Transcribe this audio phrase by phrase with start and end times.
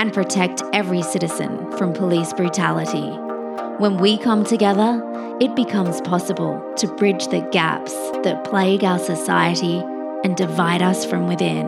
[0.00, 3.06] and protect every citizen from police brutality.
[3.76, 5.02] When we come together,
[5.42, 7.92] it becomes possible to bridge the gaps
[8.24, 9.76] that plague our society
[10.24, 11.66] and divide us from within.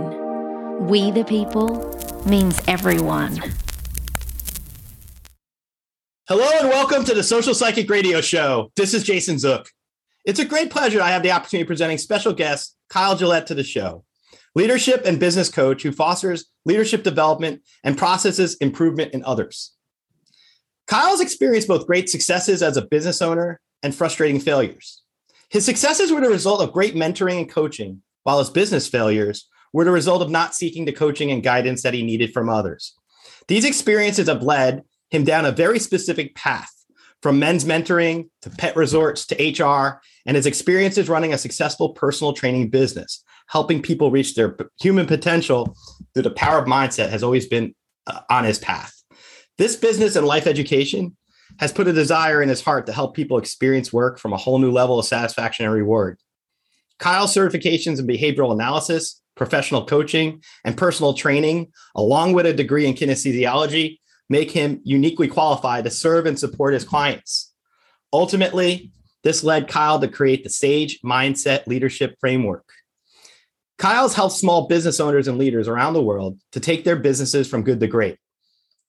[0.86, 1.77] We the people
[2.24, 3.39] means everyone.
[6.27, 8.72] Hello and welcome to the Social Psychic Radio Show.
[8.77, 9.69] This is Jason Zook.
[10.24, 13.55] It's a great pleasure I have the opportunity of presenting special guest Kyle Gillette to
[13.55, 14.05] the show.
[14.55, 19.72] Leadership and business coach who fosters leadership development and processes improvement in others.
[20.86, 25.03] Kyle's experienced both great successes as a business owner and frustrating failures.
[25.48, 29.85] His successes were the result of great mentoring and coaching, while his business failures were
[29.85, 32.95] the result of not seeking the coaching and guidance that he needed from others.
[33.48, 36.70] These experiences have led him down a very specific path
[37.23, 42.33] from men's mentoring to pet resorts to HR and his experiences running a successful personal
[42.33, 45.77] training business, helping people reach their human potential
[46.14, 47.74] through the power of mindset has always been
[48.07, 48.95] uh, on his path.
[49.58, 51.14] This business and life education
[51.61, 54.58] has put a desire in his heart to help people experience work from a whole
[54.58, 56.18] new level of satisfaction and reward.
[56.98, 62.95] Kyle's certifications in behavioral analysis, professional coaching, and personal training, along with a degree in
[62.95, 63.98] kinesiology,
[64.30, 67.52] make him uniquely qualified to serve and support his clients.
[68.14, 68.92] Ultimately,
[69.24, 72.64] this led Kyle to create the SAGE Mindset Leadership Framework.
[73.83, 77.65] Kyle's helped small business owners and leaders around the world to take their businesses from
[77.65, 78.17] good to great.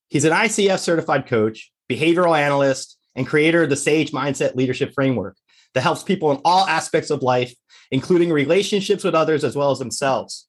[0.10, 5.36] He's an ICF certified coach, behavioral analyst, and creator of the SAGE Mindset Leadership Framework
[5.74, 7.56] that helps people in all aspects of life,
[7.90, 10.48] including relationships with others as well as themselves.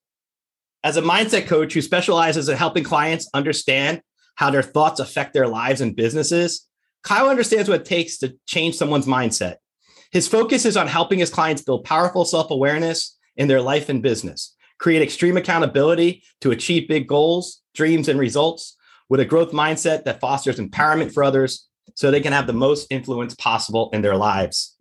[0.83, 4.03] As a mindset coach who specializes in helping clients understand
[4.35, 6.69] how their thoughts affect their lives and businesses,
[7.03, 9.57] Kyle understands what it takes to change someone's mindset.
[10.13, 14.03] His focus is on helping his clients build powerful self awareness in their life and
[14.03, 18.77] business, create extreme accountability to achieve big goals, dreams, and results
[19.09, 22.87] with a growth mindset that fosters empowerment for others so they can have the most
[22.91, 24.77] influence possible in their lives.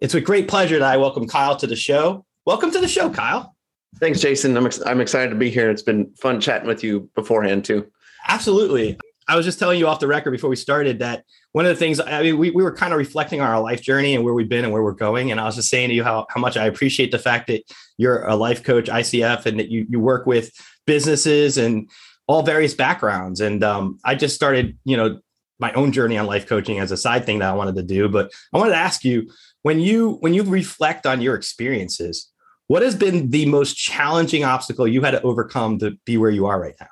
[0.00, 2.24] It's with great pleasure that I welcome Kyle to the show.
[2.44, 3.54] Welcome to the show, Kyle.
[4.00, 4.56] Thanks, Jason.
[4.56, 5.70] I'm, ex- I'm excited to be here.
[5.70, 7.86] It's been fun chatting with you beforehand, too.
[8.28, 8.98] Absolutely.
[9.26, 11.76] I was just telling you off the record before we started that one of the
[11.76, 14.34] things I mean, we, we were kind of reflecting on our life journey and where
[14.34, 15.30] we've been and where we're going.
[15.30, 17.62] And I was just saying to you how, how much I appreciate the fact that
[17.96, 20.50] you're a life coach, ICF, and that you, you work with
[20.86, 21.88] businesses and
[22.26, 23.40] all various backgrounds.
[23.40, 25.20] And um, I just started, you know,
[25.58, 28.08] my own journey on life coaching as a side thing that I wanted to do.
[28.08, 29.30] But I wanted to ask you
[29.62, 32.30] when you when you reflect on your experiences,
[32.66, 36.46] what has been the most challenging obstacle you had to overcome to be where you
[36.46, 36.88] are right now?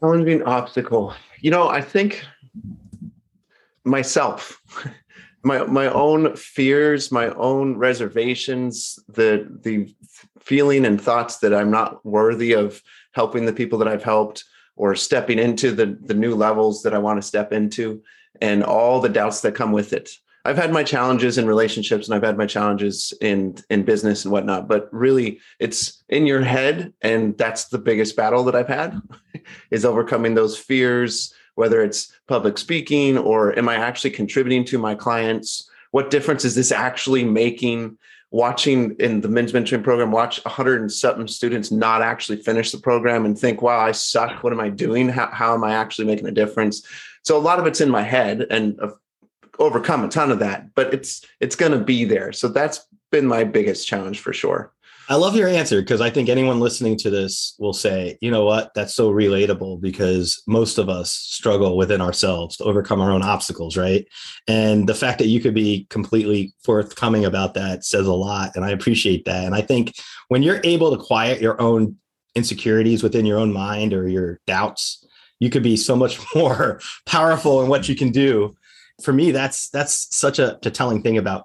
[0.00, 1.14] Challenging obstacle.
[1.40, 2.24] You know, I think
[3.84, 4.60] myself,
[5.44, 9.94] my my own fears, my own reservations, the the
[10.40, 14.44] feeling and thoughts that I'm not worthy of helping the people that I've helped
[14.76, 18.02] or stepping into the the new levels that I want to step into
[18.40, 20.10] and all the doubts that come with it.
[20.48, 24.32] I've had my challenges in relationships and I've had my challenges in in business and
[24.32, 28.98] whatnot, but really it's in your head, and that's the biggest battle that I've had
[29.70, 34.94] is overcoming those fears, whether it's public speaking or am I actually contributing to my
[34.94, 35.68] clients?
[35.90, 37.98] What difference is this actually making?
[38.30, 42.76] watching in the men's mentoring program, watch 100 and something students not actually finish the
[42.76, 44.44] program and think, wow, I suck.
[44.44, 45.08] What am I doing?
[45.08, 46.86] How, how am I actually making a difference?
[47.22, 48.78] So a lot of it's in my head and
[49.58, 52.32] overcome a ton of that, but it's it's going to be there.
[52.32, 54.72] So that's been my biggest challenge for sure.
[55.10, 58.44] I love your answer because I think anyone listening to this will say, you know
[58.44, 63.22] what, that's so relatable because most of us struggle within ourselves to overcome our own
[63.22, 64.06] obstacles, right?
[64.48, 68.54] And the fact that you could be completely forthcoming about that says a lot.
[68.54, 69.46] And I appreciate that.
[69.46, 69.94] And I think
[70.28, 71.96] when you're able to quiet your own
[72.34, 75.06] insecurities within your own mind or your doubts,
[75.40, 78.54] you could be so much more powerful in what you can do.
[79.02, 81.44] For me, that's that's such a, a telling thing about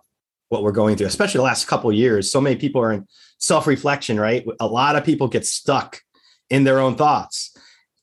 [0.49, 2.31] what we're going through, especially the last couple years.
[2.31, 3.07] So many people are in
[3.39, 4.45] self-reflection, right?
[4.59, 6.01] A lot of people get stuck
[6.49, 7.55] in their own thoughts.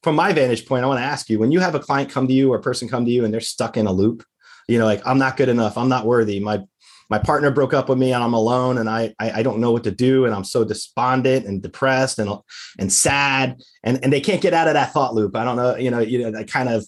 [0.02, 2.26] From my vantage point, I want to ask you, when you have a client come
[2.26, 4.24] to you or a person come to you and they're stuck in a loop,
[4.66, 6.60] you know, like I'm not good enough, I'm not worthy, my
[7.10, 9.72] my partner broke up with me and I'm alone and I, I, I don't know
[9.72, 12.32] what to do and I'm so despondent and depressed and
[12.78, 15.36] and sad and and they can't get out of that thought loop.
[15.36, 16.86] I don't know, you know, you know, that kind of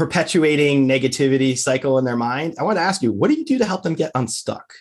[0.00, 2.54] perpetuating negativity cycle in their mind.
[2.58, 4.72] I want to ask you, what do you do to help them get unstuck?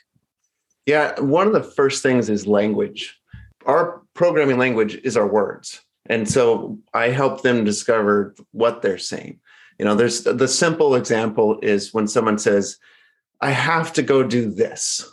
[0.85, 3.19] Yeah, one of the first things is language.
[3.65, 5.81] Our programming language is our words.
[6.05, 9.41] And so I help them discover what they're saying.
[9.77, 12.77] You know, there's the simple example is when someone says,
[13.41, 15.05] I have to go do this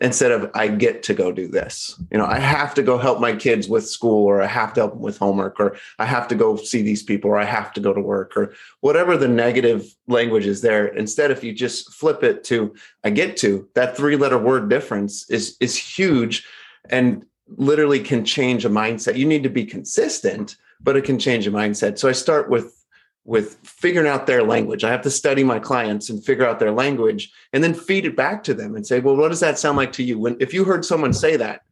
[0.00, 2.00] instead of I get to go do this.
[2.10, 4.80] You know, I have to go help my kids with school or I have to
[4.80, 7.72] help them with homework or I have to go see these people or I have
[7.74, 10.86] to go to work or whatever the negative language is there.
[10.86, 12.74] Instead, if you just flip it to
[13.04, 16.44] I get to, that three letter word difference is is huge
[16.90, 17.24] and
[17.56, 19.16] literally can change a mindset.
[19.16, 21.98] You need to be consistent, but it can change a mindset.
[21.98, 22.83] So I start with
[23.24, 24.84] with figuring out their language.
[24.84, 28.16] I have to study my clients and figure out their language and then feed it
[28.16, 30.18] back to them and say, well, what does that sound like to you?
[30.18, 31.62] When if you heard someone say that,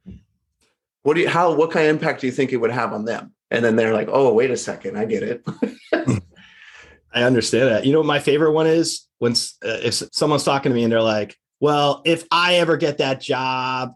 [1.02, 3.04] what do you how what kind of impact do you think it would have on
[3.04, 3.34] them?
[3.50, 5.46] And then they're like, oh, wait a second, I get it.
[7.14, 7.84] I understand that.
[7.84, 11.02] You know, my favorite one is when uh, if someone's talking to me and they're
[11.02, 13.94] like, well, if I ever get that job,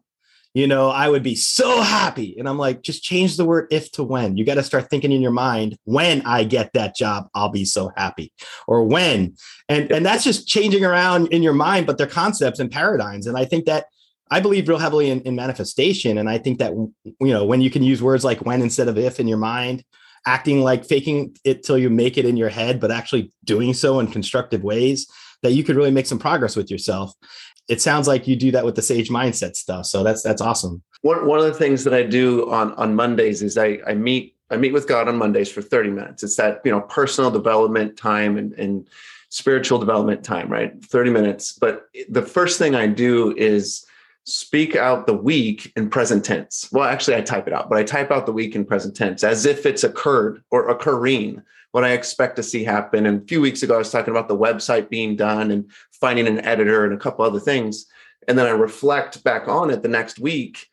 [0.57, 2.35] you know, I would be so happy.
[2.39, 4.39] And I'm like, just change the word if to when.
[4.39, 7.67] You got to start thinking in your mind, when I get that job, I'll be
[7.67, 8.33] so happy.
[8.67, 9.37] Or when.
[9.69, 13.27] And and that's just changing around in your mind, but they're concepts and paradigms.
[13.27, 13.85] And I think that
[14.31, 16.17] I believe real heavily in, in manifestation.
[16.17, 18.97] And I think that you know, when you can use words like when instead of
[18.97, 19.85] if in your mind,
[20.27, 24.01] acting like faking it till you make it in your head, but actually doing so
[24.01, 25.07] in constructive ways,
[25.43, 27.13] that you could really make some progress with yourself
[27.69, 29.87] it sounds like you do that with the sage mindset stuff.
[29.87, 30.83] So that's that's awesome.
[31.03, 34.37] One one of the things that I do on on Mondays is I I meet
[34.51, 36.23] I meet with God on Mondays for 30 minutes.
[36.23, 38.87] It's that, you know, personal development time and, and
[39.29, 40.73] spiritual development time, right?
[40.85, 41.59] 30 minutes.
[41.61, 43.85] But the first thing I do is
[44.25, 46.69] speak out the week in present tense.
[46.73, 49.25] Well, actually, I type it out, but I type out the week in present tense
[49.25, 51.43] as if it's occurred or occurring,
[51.77, 53.05] what I expect to see happen.
[53.05, 56.27] And a few weeks ago, I was talking about the website being done and finding
[56.27, 57.85] an editor and a couple other things.
[58.27, 60.69] And then I reflect back on it the next week.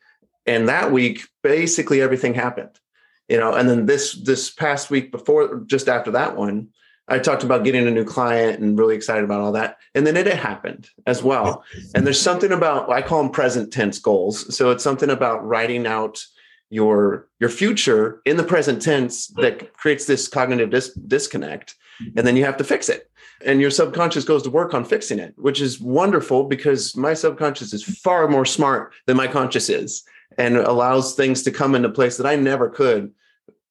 [0.46, 2.80] And that week, basically everything happened.
[3.28, 6.68] You know, and then this this past week before, just after that one,
[7.06, 9.76] I talked about getting a new client and really excited about all that.
[9.94, 11.64] And then it happened as well.
[11.94, 14.56] And there's something about I call them present tense goals.
[14.56, 16.24] So it's something about writing out
[16.74, 21.74] your your future in the present tense that creates this cognitive dis- disconnect
[22.16, 23.10] and then you have to fix it
[23.44, 27.72] and your subconscious goes to work on fixing it, which is wonderful because my subconscious
[27.72, 30.02] is far more smart than my conscious is
[30.38, 33.12] and allows things to come into place that I never could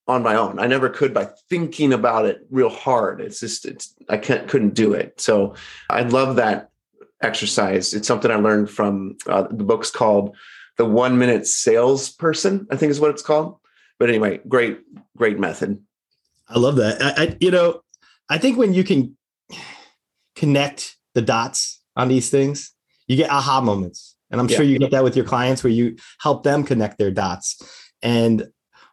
[0.07, 0.60] on my own.
[0.60, 3.22] I never could by thinking about it real hard.
[3.22, 5.19] It's just it's I can't couldn't do it.
[5.19, 5.55] So
[5.89, 6.69] I love that
[7.22, 7.93] exercise.
[7.93, 10.36] It's something I learned from uh, the book's called
[10.77, 12.68] The One Minute Salesperson.
[12.72, 13.58] I think is what it's called.
[14.00, 14.80] But anyway, great
[15.15, 15.82] great method.
[16.50, 17.01] I love that.
[17.01, 17.82] I, I you know
[18.30, 19.18] I think when you can
[20.36, 22.72] connect the dots on these things,
[23.08, 24.15] you get aha moments.
[24.32, 24.58] And I'm yeah.
[24.58, 27.62] sure you get that with your clients where you help them connect their dots.
[28.01, 28.48] And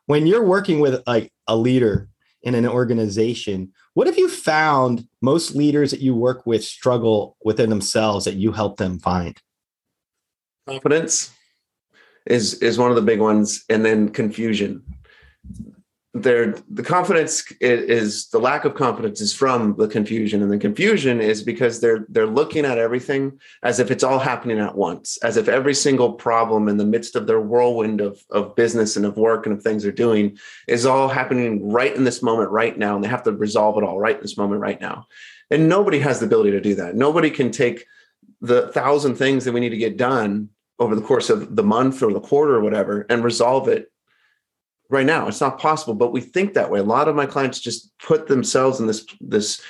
[0.07, 2.09] when you're working with like a leader
[2.43, 7.71] in an organization, what have you found most leaders that you work with struggle within
[7.71, 9.41] themselves that you help them find?
[10.67, 11.31] Confidence
[12.27, 14.83] is is one of the big ones and then confusion.
[16.13, 21.21] There the confidence is the lack of confidence is from the confusion and the confusion
[21.21, 25.37] is because they're they're looking at everything as if it's all happening at once as
[25.37, 29.17] if every single problem in the midst of their whirlwind of of business and of
[29.17, 30.37] work and of things they're doing
[30.67, 33.85] is all happening right in this moment right now and they have to resolve it
[33.85, 35.07] all right in this moment right now.
[35.49, 36.97] And nobody has the ability to do that.
[36.97, 37.87] Nobody can take
[38.41, 40.49] the thousand things that we need to get done
[40.81, 43.93] over the course of the month or the quarter or whatever and resolve it
[44.89, 45.29] right now.
[45.29, 46.81] It's not possible but we think that way.
[46.81, 49.61] A lot of my clients just put themselves in this this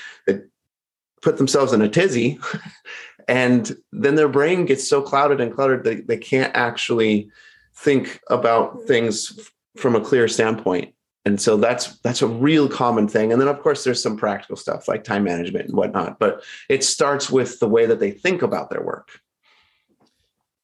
[1.21, 2.38] put themselves in a tizzy
[3.29, 7.31] and then their brain gets so clouded and cluttered that they can't actually
[7.75, 10.95] think about things from a clear standpoint.
[11.26, 13.33] And so that's that's a real common thing.
[13.33, 16.85] And then of course there's some practical stuff like time management and whatnot but it
[16.85, 19.21] starts with the way that they think about their work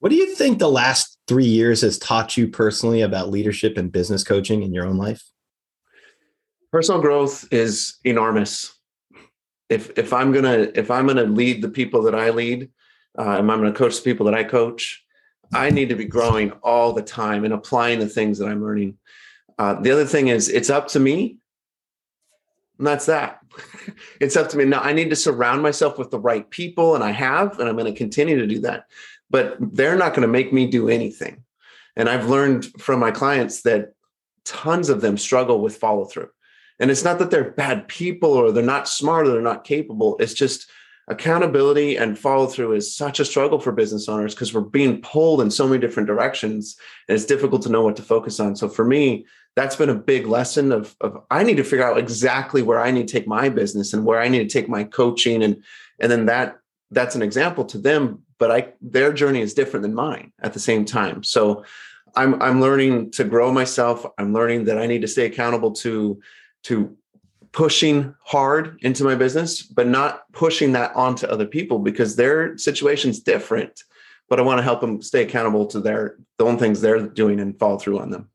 [0.07, 3.91] what do you think the last three years has taught you personally about leadership and
[3.91, 5.25] business coaching in your own life
[6.71, 8.73] personal growth is enormous
[9.69, 12.71] if if i'm gonna if i'm gonna lead the people that i lead
[13.19, 15.05] uh, and i'm gonna coach the people that i coach
[15.53, 18.97] i need to be growing all the time and applying the things that i'm learning
[19.59, 21.39] uh, the other thing is, it's up to me.
[22.79, 23.41] And that's that.
[24.21, 24.65] it's up to me.
[24.65, 27.77] Now, I need to surround myself with the right people, and I have, and I'm
[27.77, 28.87] going to continue to do that.
[29.31, 31.45] But they're not going to make me do anything.
[31.97, 33.95] And I've learned from my clients that
[34.45, 36.29] tons of them struggle with follow through.
[36.79, 40.17] And it's not that they're bad people or they're not smart or they're not capable.
[40.21, 40.71] It's just
[41.09, 45.41] accountability and follow through is such a struggle for business owners because we're being pulled
[45.41, 46.77] in so many different directions
[47.09, 48.57] and it's difficult to know what to focus on.
[48.57, 51.99] So for me, that's been a big lesson of, of I need to figure out
[51.99, 54.85] exactly where I need to take my business and where I need to take my
[54.85, 55.63] coaching and
[55.99, 56.59] and then that
[56.91, 60.61] that's an example to them but I their journey is different than mine at the
[60.61, 61.23] same time.
[61.23, 61.65] So
[62.15, 64.07] I'm I'm learning to grow myself.
[64.19, 66.21] I'm learning that I need to stay accountable to
[66.65, 66.97] to
[67.53, 73.21] pushing hard into my business but not pushing that onto other people because their situation's
[73.21, 73.83] different
[74.29, 77.41] but I want to help them stay accountable to their the own things they're doing
[77.41, 78.29] and follow through on them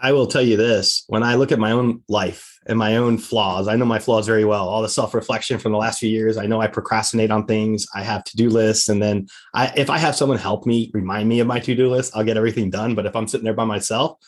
[0.00, 3.18] I will tell you this when I look at my own life and my own
[3.18, 4.68] flaws, I know my flaws very well.
[4.68, 7.86] All the self reflection from the last few years, I know I procrastinate on things.
[7.94, 8.88] I have to do lists.
[8.88, 11.88] And then I, if I have someone help me remind me of my to do
[11.88, 12.94] list, I'll get everything done.
[12.94, 14.18] But if I'm sitting there by myself,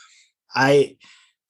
[0.54, 0.96] I,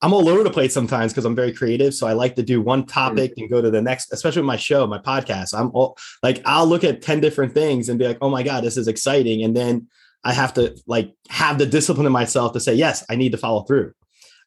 [0.02, 1.94] I'm all over the place sometimes because I'm very creative.
[1.94, 2.86] So I like to do one hmm.
[2.86, 5.58] topic and go to the next, especially with my show, my podcast.
[5.58, 8.64] I'm all like, I'll look at 10 different things and be like, oh my God,
[8.64, 9.42] this is exciting.
[9.42, 9.88] And then
[10.24, 13.38] I have to like have the discipline in myself to say, yes, I need to
[13.38, 13.92] follow through.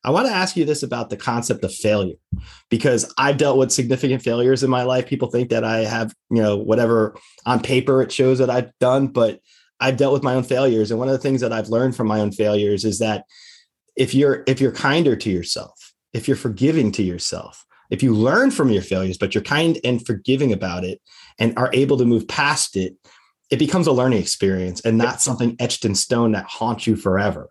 [0.03, 2.15] I want to ask you this about the concept of failure
[2.69, 5.07] because I've dealt with significant failures in my life.
[5.07, 9.07] People think that I have, you know, whatever on paper it shows that I've done,
[9.07, 9.39] but
[9.79, 10.91] I've dealt with my own failures.
[10.91, 13.25] And one of the things that I've learned from my own failures is that
[13.95, 18.51] if you're if you're kinder to yourself, if you're forgiving to yourself, if you learn
[18.51, 21.01] from your failures, but you're kind and forgiving about it
[21.39, 22.95] and are able to move past it,
[23.51, 27.49] it becomes a learning experience and not something etched in stone that haunts you forever.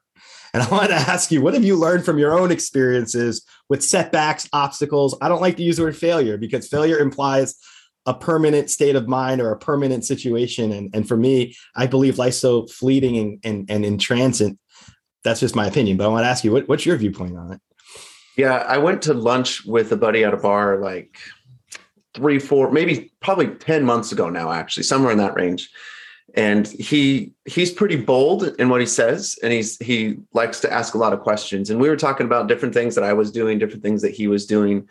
[0.54, 3.82] And I want to ask you, what have you learned from your own experiences with
[3.82, 5.16] setbacks, obstacles?
[5.21, 7.54] I don't like to use the word failure because failure implies
[8.04, 10.73] a permanent state of mind or a permanent situation.
[10.73, 14.59] And, and for me, I believe life's so fleeting and, and, and in transit.
[15.25, 15.97] That's just my opinion.
[15.97, 17.61] But I want to ask you, what, what's your viewpoint on it?
[18.37, 21.16] Yeah, I went to lunch with a buddy at a bar like
[22.14, 25.71] three, four, maybe probably 10 months ago now, actually, somewhere in that range
[26.34, 30.94] and he he's pretty bold in what he says and he's he likes to ask
[30.94, 31.68] a lot of questions.
[31.68, 34.26] And we were talking about different things that i was doing different things that he
[34.28, 34.88] was doing.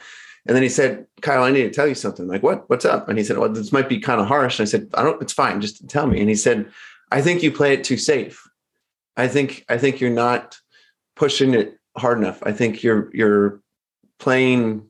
[0.48, 2.25] And then he said kyle i need to tell you something.
[2.25, 2.69] I'm like what?
[2.69, 3.10] What's up?
[3.10, 4.60] And he said well this might be kind of harsh.
[4.60, 6.19] And i said i don't it's fine just tell me.
[6.19, 6.69] And he said
[7.12, 8.48] i think you play it too safe.
[9.17, 10.60] I think i think you're not
[11.15, 12.41] pushing it hard enough.
[12.43, 13.62] I think you're you're
[14.19, 14.86] playing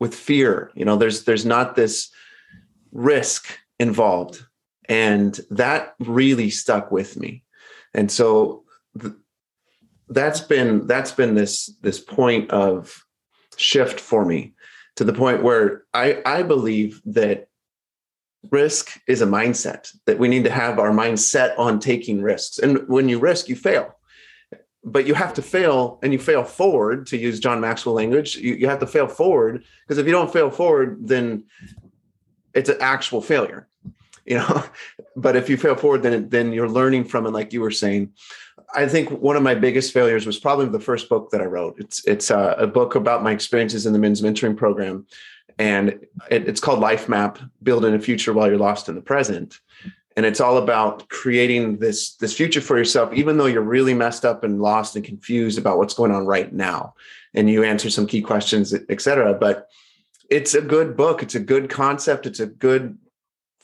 [0.00, 0.72] with fear.
[0.74, 2.10] You know there's there's not this
[2.90, 4.44] risk involved
[4.88, 7.44] and that really stuck with me.
[7.94, 8.64] And so
[9.00, 9.14] th-
[10.08, 13.04] that's been that's been this this point of
[13.56, 14.54] shift for me
[14.96, 17.48] to the point where i i believe that
[18.50, 22.58] risk is a mindset that we need to have our mindset on taking risks.
[22.58, 23.94] And when you risk you fail.
[24.84, 28.54] But you have to fail and you fail forward to use john maxwell language you,
[28.54, 31.44] you have to fail forward because if you don't fail forward then
[32.54, 33.68] it's an actual failure
[34.28, 34.64] you know
[35.16, 38.12] but if you fail forward then then you're learning from it like you were saying.
[38.74, 41.76] I think one of my biggest failures was probably the first book that i wrote.
[41.78, 45.06] It's it's a, a book about my experiences in the men's mentoring program
[45.58, 45.88] and
[46.30, 49.60] it, it's called life map building a future while you're lost in the present.
[50.16, 54.24] And it's all about creating this this future for yourself even though you're really messed
[54.24, 56.94] up and lost and confused about what's going on right now
[57.34, 59.32] and you answer some key questions et cetera.
[59.32, 59.68] But
[60.28, 61.22] it's a good book.
[61.22, 62.26] It's a good concept.
[62.26, 62.98] It's a good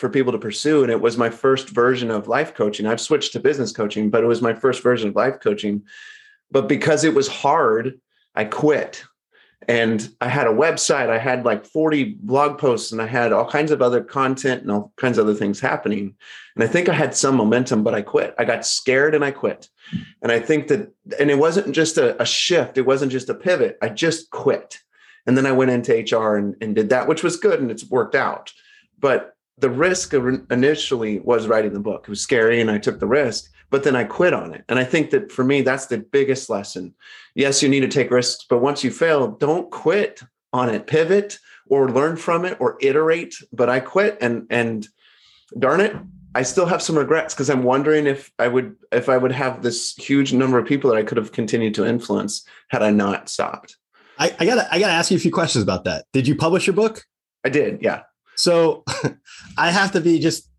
[0.05, 0.83] for people to pursue.
[0.83, 2.85] And it was my first version of life coaching.
[2.85, 5.83] I've switched to business coaching, but it was my first version of life coaching.
[6.51, 7.99] But because it was hard,
[8.35, 9.03] I quit.
[9.67, 13.49] And I had a website, I had like 40 blog posts, and I had all
[13.49, 16.15] kinds of other content and all kinds of other things happening.
[16.55, 18.35] And I think I had some momentum, but I quit.
[18.37, 19.71] I got scared and I quit.
[20.21, 23.35] And I think that, and it wasn't just a, a shift, it wasn't just a
[23.35, 23.79] pivot.
[23.81, 24.81] I just quit.
[25.27, 27.89] And then I went into HR and, and did that, which was good and it's
[27.89, 28.53] worked out.
[28.99, 30.13] But the risk
[30.51, 32.05] initially was writing the book.
[32.05, 34.65] It was scary and I took the risk, but then I quit on it.
[34.69, 36.95] And I think that for me, that's the biggest lesson.
[37.35, 40.87] Yes, you need to take risks, but once you fail, don't quit on it.
[40.87, 43.35] Pivot or learn from it or iterate.
[43.53, 44.87] But I quit and and
[45.59, 45.97] darn it,
[46.35, 49.63] I still have some regrets because I'm wondering if I would if I would have
[49.63, 53.29] this huge number of people that I could have continued to influence had I not
[53.29, 53.77] stopped.
[54.19, 56.07] I, I gotta I gotta ask you a few questions about that.
[56.13, 57.05] Did you publish your book?
[57.45, 58.03] I did, yeah.
[58.37, 58.85] So
[59.59, 60.51] I have to be just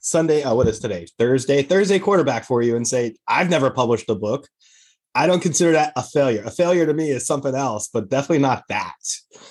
[0.00, 0.42] Sunday.
[0.44, 1.06] Oh, what is today?
[1.18, 1.62] Thursday.
[1.62, 4.48] Thursday quarterback for you and say I've never published a book.
[5.14, 6.42] I don't consider that a failure.
[6.44, 8.94] A failure to me is something else, but definitely not that.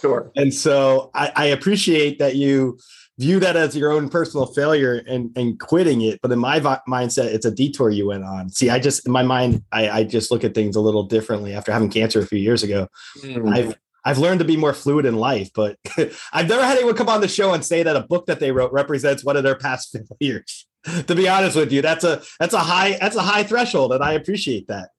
[0.01, 0.31] Sure.
[0.35, 2.77] And so I, I appreciate that you
[3.19, 6.19] view that as your own personal failure and, and quitting it.
[6.21, 8.49] But in my vi- mindset, it's a detour you went on.
[8.49, 11.53] See, I just, in my mind, I, I just look at things a little differently
[11.53, 12.87] after having cancer a few years ago.
[13.23, 13.53] Mm.
[13.53, 13.75] I've,
[14.07, 15.77] I've learned to be more fluid in life, but
[16.31, 18.53] I've never had anyone come on the show and say that a book that they
[18.53, 20.65] wrote represents one of their past failures.
[21.07, 24.01] to be honest with you, that's a that's a high that's a high threshold, and
[24.01, 24.91] I appreciate that.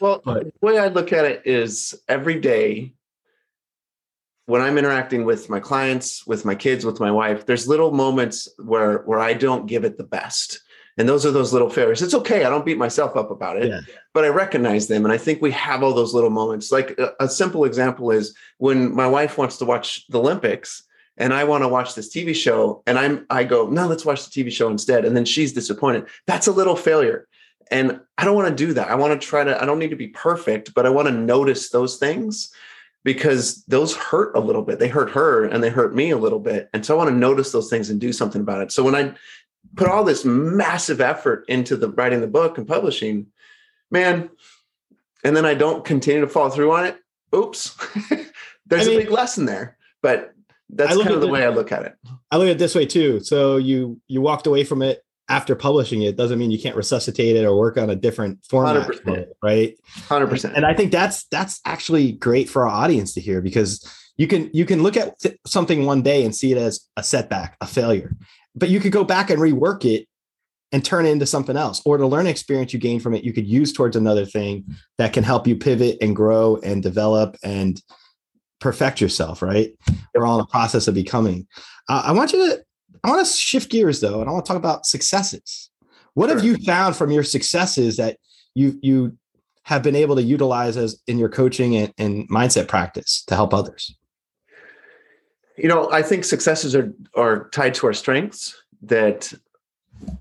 [0.00, 2.94] Well, but, the way I look at it is every day
[4.46, 8.48] when I'm interacting with my clients, with my kids, with my wife, there's little moments
[8.56, 10.62] where where I don't give it the best.
[10.96, 12.02] And those are those little failures.
[12.02, 12.44] It's okay.
[12.44, 13.80] I don't beat myself up about it, yeah.
[14.12, 15.04] but I recognize them.
[15.04, 16.70] And I think we have all those little moments.
[16.70, 20.84] Like a, a simple example is when my wife wants to watch the Olympics
[21.16, 24.28] and I want to watch this TV show and I'm I go, no, let's watch
[24.28, 25.04] the TV show instead.
[25.04, 26.06] And then she's disappointed.
[26.26, 27.26] That's a little failure.
[27.70, 28.90] And I don't want to do that.
[28.90, 31.14] I want to try to, I don't need to be perfect, but I want to
[31.14, 32.52] notice those things
[33.04, 34.78] because those hurt a little bit.
[34.78, 36.68] They hurt her and they hurt me a little bit.
[36.72, 38.72] And so I want to notice those things and do something about it.
[38.72, 39.14] So when I
[39.76, 43.26] put all this massive effort into the writing the book and publishing,
[43.90, 44.30] man,
[45.24, 46.98] and then I don't continue to follow through on it,
[47.34, 47.76] oops.
[48.66, 49.76] There's I mean, a big lesson there.
[50.02, 50.34] But
[50.68, 51.94] that's kind of the way I look at it.
[52.30, 53.20] I look at it this way too.
[53.20, 57.36] So you you walked away from it after publishing it doesn't mean you can't resuscitate
[57.36, 59.26] it or work on a different format, 100%.
[59.42, 59.78] right?
[60.08, 60.54] Hundred percent.
[60.56, 64.50] And I think that's that's actually great for our audience to hear because you can
[64.52, 67.66] you can look at th- something one day and see it as a setback, a
[67.66, 68.14] failure,
[68.54, 70.06] but you could go back and rework it
[70.72, 73.32] and turn it into something else, or the learning experience you gain from it, you
[73.32, 74.64] could use towards another thing
[74.98, 77.80] that can help you pivot and grow and develop and
[78.60, 79.40] perfect yourself.
[79.42, 79.72] Right?
[80.14, 81.46] We're all in the process of becoming.
[81.88, 82.64] Uh, I want you to
[83.04, 85.70] I want to shift gears though, and I want to talk about successes.
[86.14, 86.36] What sure.
[86.36, 88.18] have you found from your successes that
[88.54, 89.16] you you
[89.64, 93.54] have been able to utilize as in your coaching and, and mindset practice to help
[93.54, 93.96] others?
[95.56, 98.60] You know, I think successes are are tied to our strengths.
[98.82, 99.32] That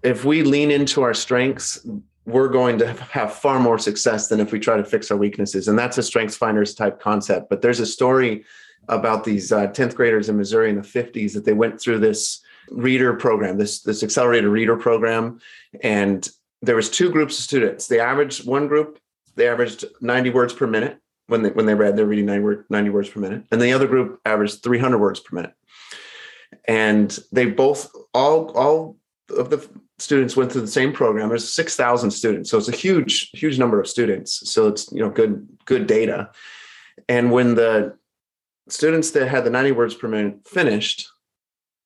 [0.04, 1.86] if we lean into our strengths,
[2.26, 5.68] we're going to have far more success than if we try to fix our weaknesses.
[5.68, 7.50] And that's a strengths finders type concept.
[7.50, 8.46] But there's a story
[8.88, 12.42] about these uh, 10th graders in Missouri in the 50s that they went through this
[12.70, 15.40] reader program, this this accelerated reader program,
[15.82, 16.30] and
[16.62, 17.88] there was two groups of students.
[17.88, 19.00] The average one group
[19.36, 21.96] they averaged 90 words per minute when they when they read.
[21.96, 25.20] They're reading 90, word, 90 words per minute, and the other group averaged 300 words
[25.20, 25.54] per minute.
[26.68, 28.98] And they both all all
[29.30, 29.68] of the
[30.00, 31.30] students went through the same program.
[31.30, 34.50] There's 6,000 students, so it's a huge huge number of students.
[34.50, 36.30] So it's you know good good data.
[37.10, 37.98] And when the
[38.70, 41.10] students that had the 90 words per minute finished,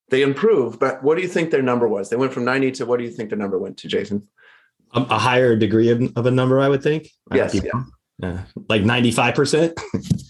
[0.10, 2.10] they improved, but what do you think their number was?
[2.10, 4.28] They went from 90 to what do you think their number went to, Jason?
[4.94, 7.10] A, higher degree of, of, a number, I would think.
[7.34, 7.54] Yes.
[7.54, 7.84] Yeah.
[8.22, 9.78] Uh, like 95%.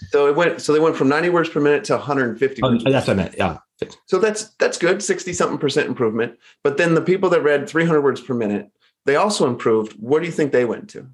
[0.09, 2.61] so it went, so they went from 90 words per minute to 150.
[2.63, 3.35] Oh, that's what I meant.
[3.37, 3.59] Yeah.
[4.07, 5.01] So that's, that's good.
[5.01, 6.37] 60 something percent improvement.
[6.63, 8.69] But then the people that read 300 words per minute,
[9.05, 9.93] they also improved.
[9.93, 11.07] Where do you think they went to?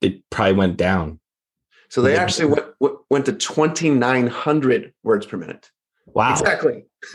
[0.00, 1.18] It probably went down.
[1.88, 5.70] So they actually went, went to 2,900 words per minute.
[6.06, 6.32] Wow.
[6.32, 6.84] Exactly.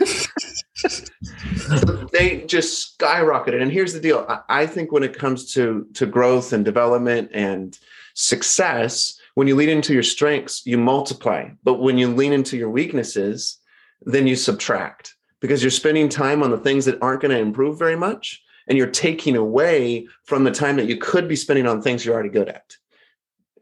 [2.12, 3.60] they just skyrocketed.
[3.60, 4.24] And here's the deal.
[4.28, 7.78] I, I think when it comes to, to growth and development and
[8.14, 11.48] success, when you lean into your strengths, you multiply.
[11.62, 13.58] But when you lean into your weaknesses,
[14.02, 17.78] then you subtract because you're spending time on the things that aren't going to improve
[17.78, 18.42] very much.
[18.66, 22.14] And you're taking away from the time that you could be spending on things you're
[22.14, 22.76] already good at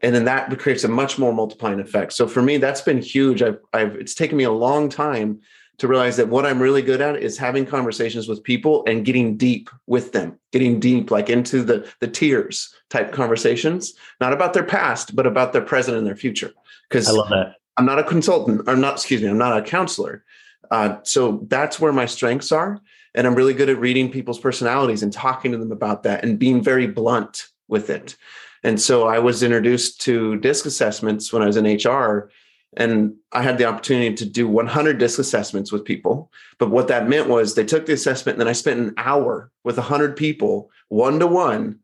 [0.01, 2.13] and then that creates a much more multiplying effect.
[2.13, 3.41] So for me, that's been huge.
[3.41, 5.41] I've, I've, it's taken me a long time
[5.79, 9.37] to realize that what I'm really good at is having conversations with people and getting
[9.37, 14.63] deep with them, getting deep, like into the the tears type conversations, not about their
[14.63, 16.51] past, but about their present and their future.
[16.89, 17.55] Because I love that.
[17.77, 18.67] I'm not a consultant.
[18.67, 20.23] I'm not, excuse me, I'm not a counselor.
[20.71, 22.81] Uh, so that's where my strengths are.
[23.13, 26.37] And I'm really good at reading people's personalities and talking to them about that and
[26.37, 28.15] being very blunt with it.
[28.63, 32.31] And so I was introduced to disc assessments when I was in HR.
[32.75, 36.31] And I had the opportunity to do 100 disc assessments with people.
[36.59, 39.51] But what that meant was they took the assessment, and then I spent an hour
[39.63, 41.79] with 100 people, one to one,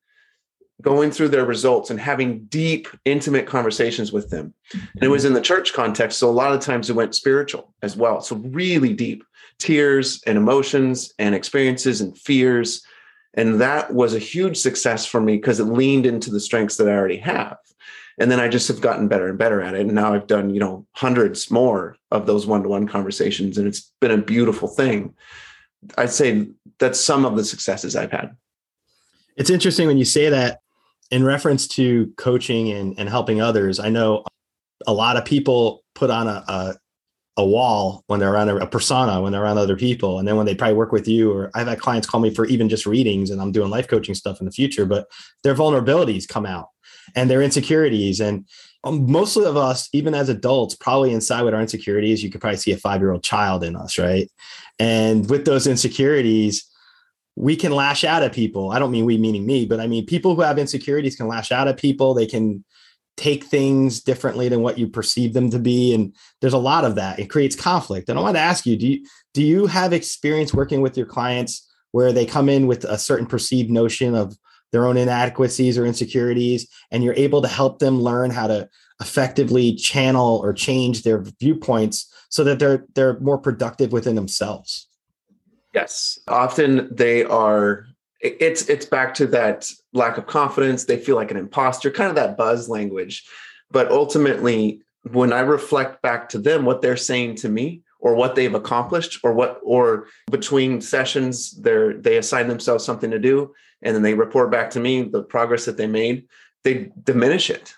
[0.82, 4.54] going through their results and having deep, intimate conversations with them.
[4.74, 6.20] And it was in the church context.
[6.20, 8.22] So a lot of times it went spiritual as well.
[8.22, 9.24] So really deep
[9.60, 12.84] tears and emotions and experiences and fears.
[13.36, 16.90] And that was a huge success for me because it leaned into the strengths that
[16.90, 17.58] I already have.
[18.20, 19.82] And then I just have gotten better and better at it.
[19.82, 23.58] And now I've done, you know, hundreds more of those one to one conversations.
[23.58, 25.16] And it's been a beautiful thing.
[25.98, 26.48] I'd say
[26.80, 28.36] that's some of the successes I've had.
[29.36, 30.60] It's interesting when you say that
[31.10, 34.24] in reference to coaching and, and helping others, I know
[34.86, 36.76] a lot of people put on a, a,
[37.38, 40.20] a wall when they're around a, persona, when they're around other people.
[40.20, 42.46] And then when they probably work with you, or I've had clients call me for
[42.46, 45.08] even just readings and I'm doing life coaching stuff in the future, but
[45.44, 46.68] their vulnerabilities come out
[47.16, 48.20] and their insecurities.
[48.20, 48.48] And
[48.84, 52.58] um, mostly of us, even as adults, probably inside with our insecurities, you could probably
[52.58, 54.30] see a five year old child in us, right?
[54.80, 56.70] And with those insecurities,
[57.36, 58.72] we can lash out at people.
[58.72, 61.52] I don't mean we meaning me, but I mean people who have insecurities can lash
[61.52, 62.14] out at people.
[62.14, 62.64] They can
[63.16, 66.96] take things differently than what you perceive them to be and there's a lot of
[66.96, 69.94] that it creates conflict and i want to ask you do you do you have
[69.94, 74.36] experience working with your clients where they come in with a certain perceived notion of
[74.74, 78.68] their own inadequacies or insecurities and you're able to help them learn how to
[79.00, 84.90] effectively channel or change their viewpoints so that they're they're more productive within themselves
[85.74, 86.20] Yes.
[86.28, 87.86] Often they are
[88.22, 90.86] it's it's back to that lack of confidence.
[90.86, 93.28] They feel like an imposter, kind of that buzz language.
[93.72, 94.82] But ultimately,
[95.12, 99.20] when I reflect back to them what they're saying to me or what they've accomplished
[99.24, 103.54] or what or between sessions they're they assign themselves something to do
[103.84, 106.28] and then they report back to me the progress that they made,
[106.64, 107.76] they diminish it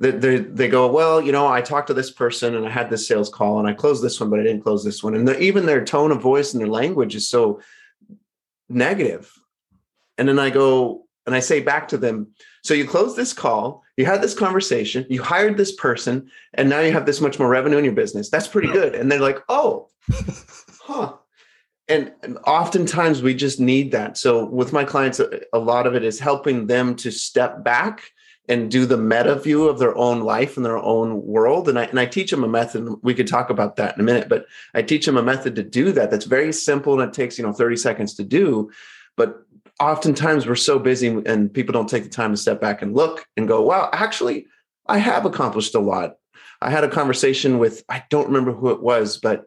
[0.00, 2.88] they, they, they go, well, you know, I talked to this person and I had
[2.88, 5.14] this sales call and I closed this one, but I didn't close this one.
[5.14, 7.60] And the, even their tone of voice and their language is so
[8.70, 9.30] negative.
[10.16, 12.28] And then I go and I say back to them,
[12.64, 16.80] so you closed this call, you had this conversation, you hired this person, and now
[16.80, 18.30] you have this much more revenue in your business.
[18.30, 18.94] That's pretty good.
[18.94, 19.88] And they're like, oh,
[20.80, 21.12] huh.
[21.90, 22.12] And,
[22.46, 24.16] oftentimes we just need that.
[24.16, 25.20] So with my clients,
[25.52, 28.12] a lot of it is helping them to step back
[28.48, 31.68] and do the meta view of their own life and their own world.
[31.68, 32.88] And I, and I teach them a method.
[33.02, 35.62] We could talk about that in a minute, but I teach them a method to
[35.62, 36.10] do that.
[36.10, 38.70] That's very simple and it takes, you know, 30 seconds to do.
[39.16, 39.44] But
[39.80, 43.26] oftentimes we're so busy and people don't take the time to step back and look
[43.36, 44.46] and go, wow, actually,
[44.86, 46.16] I have accomplished a lot.
[46.60, 49.44] I had a conversation with, I don't remember who it was, but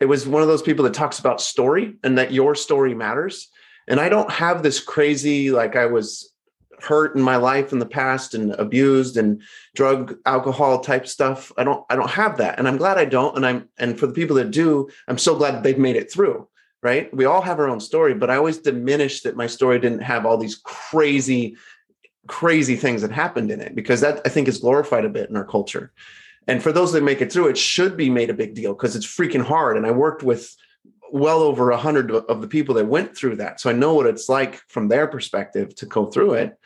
[0.00, 3.48] it was one of those people that talks about story and that your story matters.
[3.86, 6.32] And I don't have this crazy, like I was
[6.80, 9.42] hurt in my life in the past and abused and
[9.74, 11.50] drug alcohol type stuff.
[11.56, 12.58] I don't i don't have that.
[12.58, 13.36] And i'm glad i don't.
[13.36, 16.48] And i'm and for the people that do i'm so glad they've made it through
[16.80, 17.12] right?
[17.12, 20.24] We all have our own story but i always diminish that my story didn't have
[20.24, 21.56] all these crazy
[22.26, 25.36] crazy things that happened in it because that i think is glorified a bit in
[25.36, 25.92] our culture
[26.48, 28.96] and for those that make it through it should be made a big deal because
[28.96, 30.56] it's freaking hard and i worked with
[31.12, 33.60] well over a hundred of the people that went through that.
[33.60, 36.58] So I know what it's like from their perspective to go through it.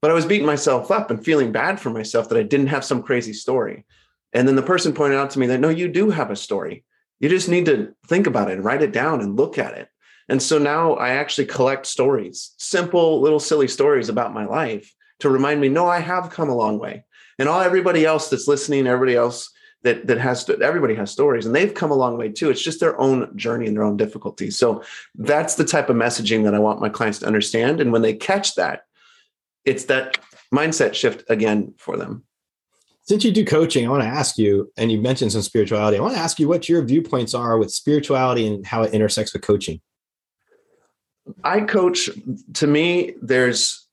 [0.00, 2.84] But I was beating myself up and feeling bad for myself that I didn't have
[2.84, 3.84] some crazy story.
[4.32, 6.84] And then the person pointed out to me that no, you do have a story.
[7.18, 9.88] You just need to think about it and write it down and look at it.
[10.28, 15.28] And so now I actually collect stories, simple little silly stories about my life to
[15.28, 17.04] remind me, no, I have come a long way.
[17.40, 19.50] And all everybody else that's listening, everybody else
[19.82, 22.50] that that has to, everybody has stories and they've come a long way too.
[22.50, 24.58] It's just their own journey and their own difficulties.
[24.58, 27.80] So that's the type of messaging that i want my clients to understand.
[27.80, 28.82] And when they catch that
[29.64, 30.18] it's that
[30.54, 32.24] mindset shift again for them.
[33.04, 36.00] Since you do coaching i want to ask you and you mentioned some spirituality i
[36.02, 39.40] want to ask you what your viewpoints are with spirituality and how it intersects with
[39.40, 39.80] coaching.
[41.42, 42.10] I coach
[42.54, 43.88] to me there's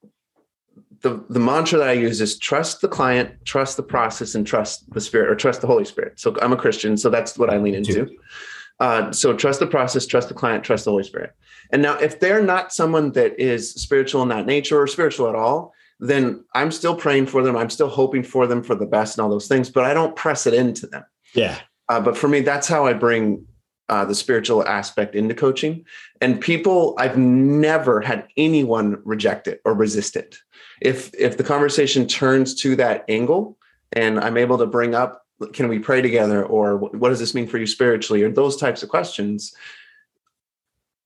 [1.07, 4.91] the, the mantra that I use is trust the client, trust the process, and trust
[4.93, 6.19] the spirit or trust the Holy Spirit.
[6.19, 8.09] So I'm a Christian, so that's what I lean into.
[8.79, 11.31] Uh, so trust the process, trust the client, trust the Holy Spirit.
[11.71, 15.35] And now, if they're not someone that is spiritual in that nature or spiritual at
[15.35, 17.57] all, then I'm still praying for them.
[17.57, 20.15] I'm still hoping for them for the best and all those things, but I don't
[20.15, 21.03] press it into them.
[21.33, 21.57] Yeah.
[21.89, 23.45] Uh, but for me, that's how I bring
[23.89, 25.85] uh, the spiritual aspect into coaching.
[26.21, 30.37] And people, I've never had anyone reject it or resist it
[30.81, 33.57] if if the conversation turns to that angle
[33.93, 37.47] and i'm able to bring up can we pray together or what does this mean
[37.47, 39.53] for you spiritually or those types of questions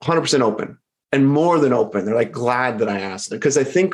[0.04, 0.78] 100% open
[1.12, 3.94] and more than open they're like glad that i asked because i think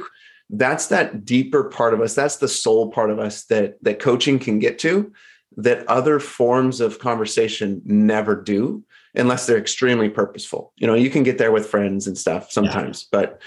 [0.50, 4.40] that's that deeper part of us that's the soul part of us that that coaching
[4.40, 5.12] can get to
[5.58, 8.84] that other forms of conversation never do
[9.16, 13.08] unless they're extremely purposeful you know you can get there with friends and stuff sometimes
[13.12, 13.20] yeah.
[13.20, 13.42] but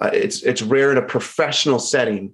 [0.00, 2.32] uh, it's it's rare in a professional setting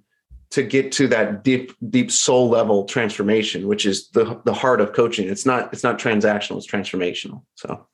[0.50, 4.92] to get to that deep deep soul level transformation which is the the heart of
[4.92, 5.28] coaching.
[5.28, 7.42] It's not it's not transactional it's transformational.
[7.56, 7.86] So.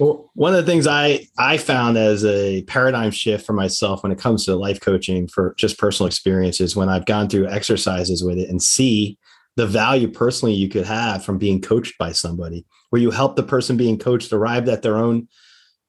[0.00, 4.10] Well, one of the things I I found as a paradigm shift for myself when
[4.10, 8.38] it comes to life coaching for just personal experiences when I've gone through exercises with
[8.38, 9.18] it and see
[9.56, 13.42] the value personally you could have from being coached by somebody where you help the
[13.42, 15.28] person being coached arrive at their own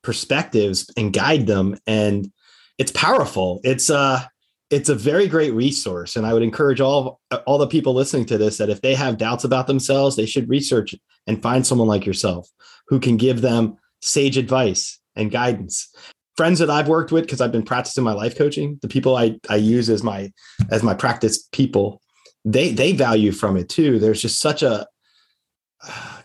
[0.03, 1.75] perspectives and guide them.
[1.87, 2.31] And
[2.77, 3.59] it's powerful.
[3.63, 4.23] It's uh
[4.71, 8.35] it's a very great resource and i would encourage all all the people listening to
[8.35, 10.95] this that if they have doubts about themselves they should research
[11.27, 12.49] and find someone like yourself
[12.87, 15.93] who can give them sage advice and guidance.
[16.35, 19.37] Friends that i've worked with because i've been practicing my life coaching the people i
[19.49, 20.33] i use as my
[20.71, 22.01] as my practice people
[22.45, 23.99] they they value from it too.
[23.99, 24.87] There's just such a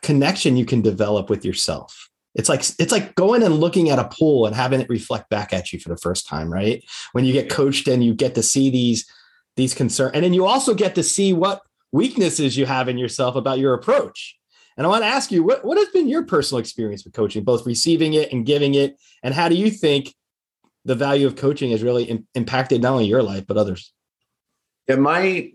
[0.02, 4.08] connection you can develop with yourself it's like it's like going and looking at a
[4.08, 6.84] pool and having it reflect back at you for the first time right?
[7.12, 9.04] When you get coached and you get to see these
[9.56, 11.62] these concerns and then you also get to see what
[11.92, 14.36] weaknesses you have in yourself about your approach.
[14.76, 17.44] And i want to ask you what, what has been your personal experience with coaching
[17.44, 18.96] both receiving it and giving it?
[19.22, 20.14] And how do you think
[20.84, 23.92] the value of coaching has really Im- impacted not only your life but others?
[24.88, 25.52] Yeah my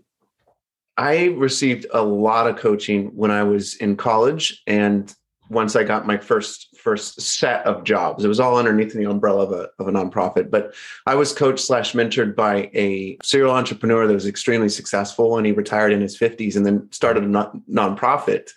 [0.98, 5.12] I received a lot of coaching when I was in college and
[5.48, 8.24] once I got my first first set of jobs.
[8.24, 10.50] It was all underneath the umbrella of a, of a nonprofit.
[10.50, 15.44] But I was coached slash mentored by a serial entrepreneur that was extremely successful and
[15.44, 18.50] he retired in his 50s and then started a non- nonprofit.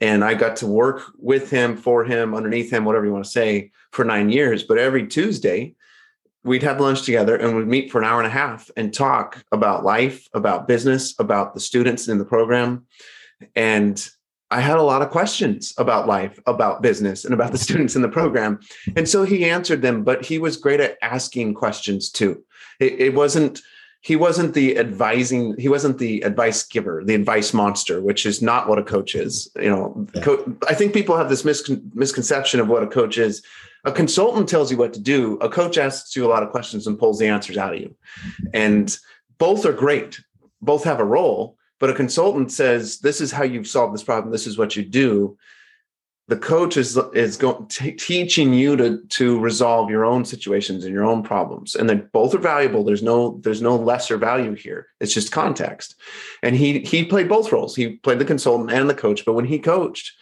[0.00, 3.30] And I got to work with him, for him, underneath him, whatever you want to
[3.30, 4.62] say, for nine years.
[4.62, 5.74] But every Tuesday,
[6.44, 9.44] we'd have lunch together and we'd meet for an hour and a half and talk
[9.52, 12.86] about life, about business, about the students in the program.
[13.54, 14.08] And
[14.50, 18.02] I had a lot of questions about life, about business, and about the students in
[18.02, 18.60] the program.
[18.96, 22.42] And so he answered them, but he was great at asking questions too.
[22.80, 23.60] It, it wasn't,
[24.00, 28.68] he wasn't the advising, he wasn't the advice giver, the advice monster, which is not
[28.68, 29.50] what a coach is.
[29.56, 30.22] You know, yeah.
[30.22, 33.42] co- I think people have this miscon- misconception of what a coach is.
[33.84, 35.34] A consultant tells you what to do.
[35.36, 37.94] A coach asks you a lot of questions and pulls the answers out of you.
[38.52, 38.96] And
[39.38, 40.20] both are great.
[40.60, 44.32] Both have a role, but a consultant says, "This is how you've solved this problem.
[44.32, 45.36] This is what you do."
[46.28, 50.92] The coach is is going t- teaching you to to resolve your own situations and
[50.92, 52.84] your own problems, and they both are valuable.
[52.84, 54.88] There's no there's no lesser value here.
[55.00, 55.94] It's just context.
[56.42, 57.74] And he he played both roles.
[57.74, 59.24] He played the consultant and the coach.
[59.24, 60.12] But when he coached,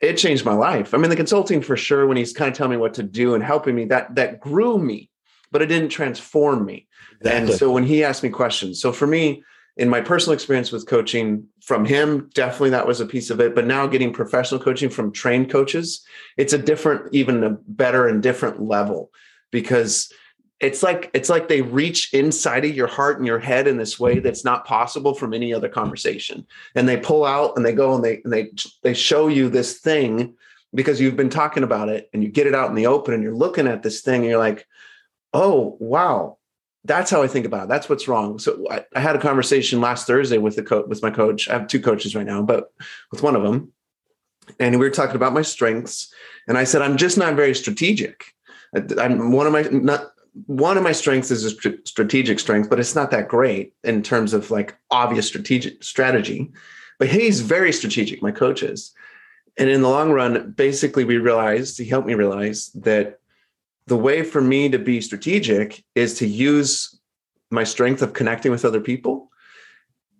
[0.00, 0.92] it changed my life.
[0.92, 3.34] I mean, the consulting for sure, when he's kind of telling me what to do
[3.34, 5.08] and helping me, that that grew me,
[5.52, 6.88] but it didn't transform me.
[7.20, 7.30] Exactly.
[7.30, 9.44] And so when he asked me questions, so for me,
[9.76, 13.54] in my personal experience with coaching from him, definitely that was a piece of it.
[13.54, 16.04] But now getting professional coaching from trained coaches,
[16.36, 19.10] it's a different, even a better and different level
[19.50, 20.12] because
[20.60, 23.98] it's like it's like they reach inside of your heart and your head in this
[23.98, 27.94] way that's not possible from any other conversation and they pull out and they go
[27.94, 28.50] and they and they
[28.82, 30.34] they show you this thing
[30.74, 33.22] because you've been talking about it and you get it out in the open and
[33.22, 34.66] you're looking at this thing and you're like
[35.32, 36.36] oh wow
[36.84, 37.68] that's how i think about it.
[37.68, 38.38] That's what's wrong.
[38.38, 41.48] So i, I had a conversation last thursday with the coach with my coach.
[41.48, 42.72] I have two coaches right now but
[43.10, 43.72] with one of them.
[44.58, 46.12] And we were talking about my strengths.
[46.48, 48.32] And i said i'm just not very strategic.
[48.98, 50.12] I'm one of my not
[50.46, 51.50] one of my strengths is a
[51.84, 56.52] strategic strength, but it's not that great in terms of like obvious strategic strategy.
[56.98, 58.92] But he's very strategic, my coach is.
[59.58, 63.19] And in the long run, basically, we realized, he helped me realize that
[63.90, 66.96] the way for me to be strategic is to use
[67.50, 69.28] my strength of connecting with other people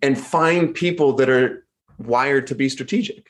[0.01, 1.65] and find people that are
[1.97, 3.29] wired to be strategic.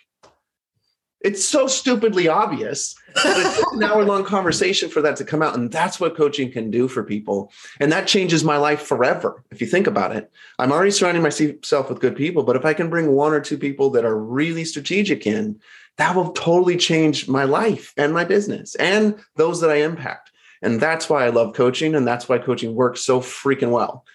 [1.19, 2.95] It's so stupidly obvious.
[3.13, 5.56] But an hour long conversation for that to come out.
[5.56, 7.51] And that's what coaching can do for people.
[7.80, 9.43] And that changes my life forever.
[9.51, 12.41] If you think about it, I'm already surrounding myself with good people.
[12.41, 15.60] But if I can bring one or two people that are really strategic in,
[15.97, 20.31] that will totally change my life and my business and those that I impact.
[20.62, 21.95] And that's why I love coaching.
[21.95, 24.06] And that's why coaching works so freaking well.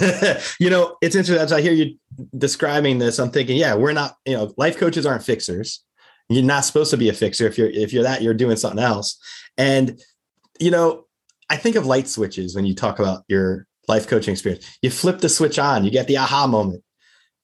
[0.58, 1.96] you know, it's interesting as I hear you
[2.36, 5.84] describing this, I'm thinking, yeah, we're not, you know, life coaches aren't fixers
[6.30, 7.46] you're not supposed to be a fixer.
[7.46, 9.18] If you're if you're that, you're doing something else.
[9.58, 10.00] And
[10.60, 11.06] you know,
[11.50, 14.64] I think of light switches when you talk about your life coaching experience.
[14.80, 16.84] You flip the switch on, you get the aha moment.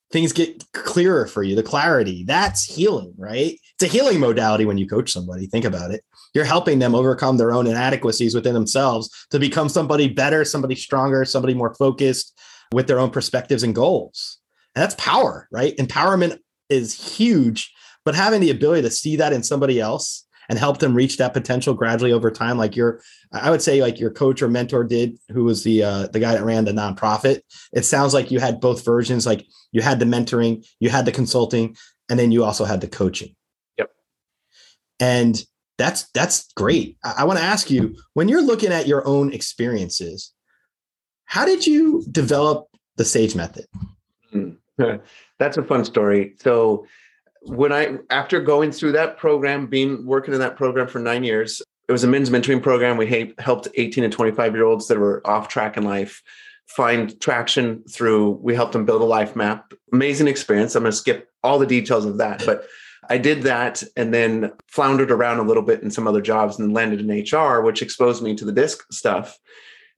[0.09, 2.23] things get clearer for you, the clarity.
[2.23, 3.59] That's healing, right?
[3.73, 5.47] It's a healing modality when you coach somebody.
[5.47, 6.05] Think about it.
[6.33, 11.25] You're helping them overcome their own inadequacies within themselves to become somebody better, somebody stronger,
[11.25, 12.39] somebody more focused
[12.73, 14.39] with their own perspectives and goals.
[14.75, 15.75] And that's power, right?
[15.77, 16.37] Empowerment
[16.69, 17.73] is huge,
[18.05, 21.33] but having the ability to see that in somebody else and help them reach that
[21.33, 25.17] potential gradually over time like your i would say like your coach or mentor did
[25.29, 27.41] who was the uh, the guy that ran the nonprofit
[27.73, 31.11] it sounds like you had both versions like you had the mentoring you had the
[31.11, 31.75] consulting
[32.09, 33.35] and then you also had the coaching
[33.77, 33.89] yep
[34.99, 35.43] and
[35.77, 39.33] that's that's great i, I want to ask you when you're looking at your own
[39.33, 40.33] experiences
[41.25, 43.65] how did you develop the sage method
[44.31, 44.51] hmm.
[45.39, 46.85] that's a fun story so
[47.41, 51.61] when I after going through that program, being working in that program for nine years,
[51.87, 52.97] it was a men's mentoring program.
[52.97, 56.21] We helped 18 and 25 year olds that were off track in life
[56.67, 58.31] find traction through.
[58.41, 59.73] We helped them build a life map.
[59.93, 60.75] Amazing experience.
[60.75, 62.65] I'm going to skip all the details of that, but
[63.09, 66.67] I did that and then floundered around a little bit in some other jobs and
[66.67, 69.37] then landed in HR, which exposed me to the DISC stuff.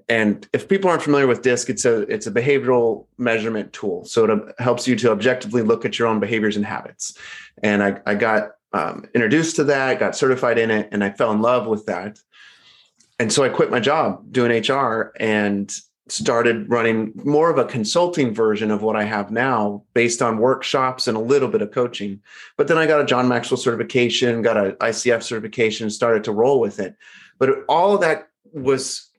[0.08, 4.06] And if people aren't familiar with DISC, it's a it's a behavioral measurement tool.
[4.06, 7.16] So it helps you to objectively look at your own behaviors and habits.
[7.62, 11.32] And I, I got um, introduced to that, got certified in it, and I fell
[11.32, 12.20] in love with that.
[13.20, 15.72] And so I quit my job doing HR and
[16.12, 21.08] started running more of a consulting version of what I have now based on workshops
[21.08, 22.22] and a little bit of coaching.
[22.58, 26.60] But then I got a John Maxwell certification, got a ICF certification, started to roll
[26.60, 26.96] with it.
[27.38, 29.10] But all of that was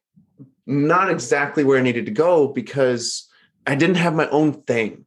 [0.67, 3.29] not exactly where I needed to go because
[3.67, 5.05] I didn't have my own thing.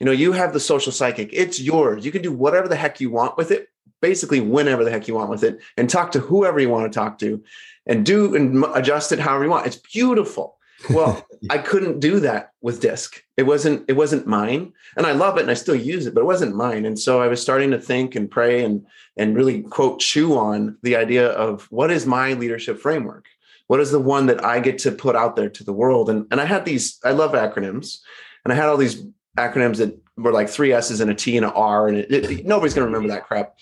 [0.00, 2.04] You know, you have the social psychic, it's yours.
[2.04, 3.68] You can do whatever the heck you want with it,
[4.00, 6.98] basically, whenever the heck you want with it, and talk to whoever you want to
[6.98, 7.42] talk to
[7.86, 9.66] and do and adjust it however you want.
[9.66, 10.58] It's beautiful.
[10.90, 13.22] Well, I couldn't do that with DISC.
[13.36, 14.72] It wasn't it wasn't mine.
[14.96, 16.84] And I love it and I still use it, but it wasn't mine.
[16.84, 20.78] And so I was starting to think and pray and and really quote chew on
[20.82, 23.26] the idea of what is my leadership framework?
[23.66, 26.10] what is the one that I get to put out there to the world?
[26.10, 28.00] And, and I had these, I love acronyms,
[28.44, 29.04] and I had all these
[29.38, 32.46] acronyms that were like three S's and a T and an R, and it, it,
[32.46, 33.56] nobody's going to remember that crap.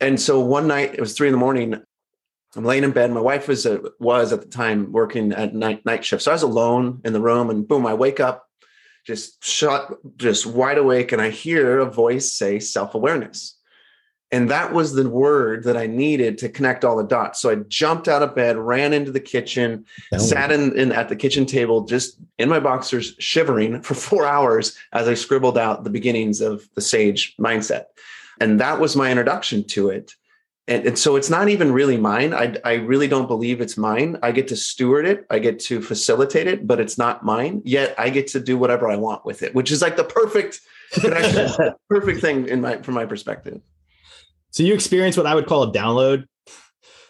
[0.00, 1.80] And so one night, it was three in the morning.
[2.56, 3.10] I'm laying in bed.
[3.10, 6.34] My wife was uh, was at the time working at night night shift, so I
[6.34, 7.50] was alone in the room.
[7.50, 8.48] And boom, I wake up,
[9.06, 13.58] just shut, just wide awake, and I hear a voice say self awareness.
[14.30, 17.40] And that was the word that I needed to connect all the dots.
[17.40, 19.86] So I jumped out of bed, ran into the kitchen,
[20.18, 24.76] sat in, in, at the kitchen table, just in my boxers, shivering for four hours
[24.92, 27.84] as I scribbled out the beginnings of the sage mindset.
[28.38, 30.14] And that was my introduction to it.
[30.68, 32.34] And, and so it's not even really mine.
[32.34, 34.18] I, I really don't believe it's mine.
[34.22, 37.62] I get to steward it, I get to facilitate it, but it's not mine.
[37.64, 40.60] Yet I get to do whatever I want with it, which is like the perfect
[41.88, 43.60] perfect thing in my from my perspective.
[44.50, 46.24] So you experience what I would call a download.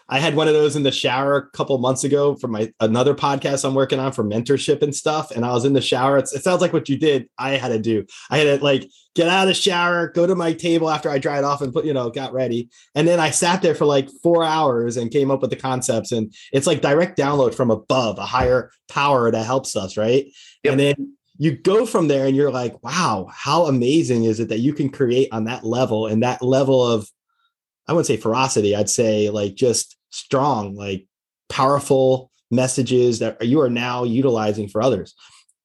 [0.09, 3.13] I had one of those in the shower a couple months ago for my another
[3.13, 5.29] podcast I'm working on for mentorship and stuff.
[5.29, 6.17] And I was in the shower.
[6.17, 7.29] It's, it sounds like what you did.
[7.37, 8.05] I had to do.
[8.31, 11.19] I had to like get out of the shower, go to my table after I
[11.19, 12.69] dried off and put, you know, got ready.
[12.95, 16.11] And then I sat there for like four hours and came up with the concepts.
[16.11, 20.25] And it's like direct download from above, a higher power that helps us, right?
[20.63, 20.71] Yep.
[20.71, 24.59] And then you go from there and you're like, wow, how amazing is it that
[24.59, 27.07] you can create on that level and that level of
[27.87, 28.75] I wouldn't say ferocity.
[28.75, 31.07] I'd say like just strong, like
[31.49, 35.13] powerful messages that you are now utilizing for others.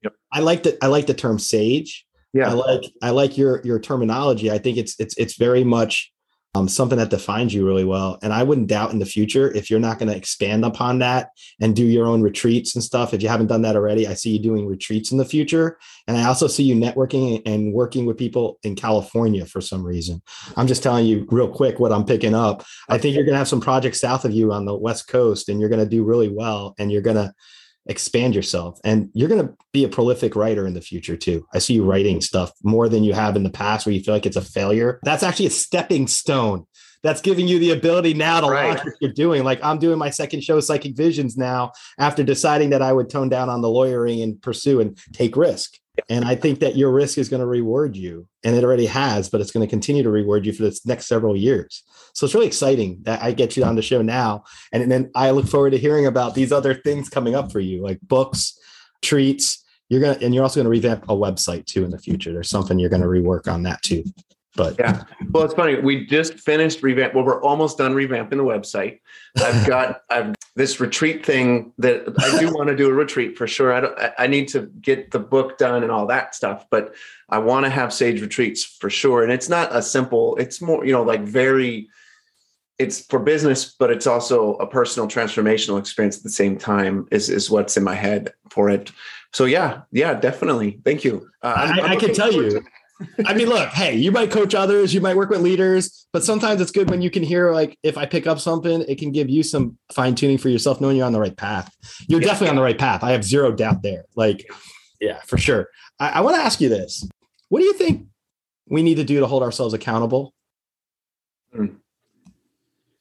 [0.03, 0.15] Yep.
[0.33, 2.07] I like the I like the term sage.
[2.33, 2.51] Yeah.
[2.51, 4.51] I like I like your your terminology.
[4.51, 6.13] I think it's it's it's very much
[6.55, 8.19] um, something that defines you really well.
[8.23, 11.31] And I wouldn't doubt in the future if you're not going to expand upon that
[11.61, 13.13] and do your own retreats and stuff.
[13.13, 15.79] If you haven't done that already, I see you doing retreats in the future.
[16.07, 20.23] And I also see you networking and working with people in California for some reason.
[20.57, 22.65] I'm just telling you real quick what I'm picking up.
[22.89, 25.49] I think you're going to have some projects south of you on the West Coast
[25.49, 26.75] and you're going to do really well.
[26.79, 27.33] And you're going to
[27.87, 28.81] expand yourself.
[28.85, 31.47] And you're going to be a prolific writer in the future too.
[31.53, 34.15] I see you writing stuff more than you have in the past where you feel
[34.15, 35.01] like it's a failure.
[35.03, 36.67] That's actually a stepping stone.
[37.03, 38.69] That's giving you the ability now to right.
[38.69, 39.45] launch what you're doing.
[39.45, 43.29] Like i'm doing my second show psychic visions now after deciding that i would tone
[43.29, 45.75] down on the lawyering and pursue and take risk.
[46.09, 49.29] And I think that your risk is going to reward you, and it already has,
[49.29, 51.85] but it's going to continue to reward you for the next several years.
[52.15, 54.45] So it's really exciting that I get you on the show now.
[54.73, 57.83] And then I look forward to hearing about these other things coming up for you,
[57.83, 58.59] like books,
[59.03, 59.65] treats.
[59.89, 62.33] You're going to, and you're also going to revamp a website too in the future.
[62.33, 64.05] There's something you're going to rework on that too.
[64.57, 65.81] But yeah, well, it's funny.
[65.81, 67.15] We just finished revamp.
[67.15, 69.01] Well, we're almost done revamping the website.
[69.37, 73.49] I've got I've this retreat thing that I do want to do a retreat for
[73.49, 73.73] sure.
[73.73, 73.99] I don't.
[74.17, 76.95] I need to get the book done and all that stuff, but
[77.29, 79.25] I want to have sage retreats for sure.
[79.25, 80.37] And it's not a simple.
[80.37, 81.89] It's more you know like very.
[82.79, 87.07] It's for business, but it's also a personal transformational experience at the same time.
[87.11, 88.91] Is is what's in my head for it.
[89.33, 90.81] So yeah, yeah, definitely.
[90.85, 91.29] Thank you.
[91.43, 92.65] Uh, I, I can tell you.
[93.27, 96.61] I mean, look, hey, you might coach others, you might work with leaders, but sometimes
[96.61, 99.29] it's good when you can hear, like, if I pick up something, it can give
[99.29, 101.75] you some fine tuning for yourself, knowing you're on the right path.
[102.09, 102.29] You're yeah.
[102.29, 103.03] definitely on the right path.
[103.03, 104.05] I have zero doubt there.
[104.15, 104.49] Like,
[105.01, 105.69] yeah, for sure.
[105.99, 107.07] I, I want to ask you this
[107.49, 108.07] What do you think
[108.69, 110.33] we need to do to hold ourselves accountable?
[111.53, 111.67] Hmm.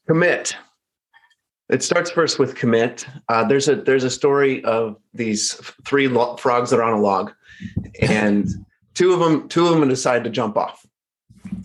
[0.07, 0.55] Commit.
[1.69, 3.05] It starts first with commit.
[3.29, 5.53] Uh, there's a there's a story of these
[5.85, 7.31] three lo- frogs that are on a log,
[8.01, 8.47] and
[8.93, 10.85] Two of them, two of them decide to jump off.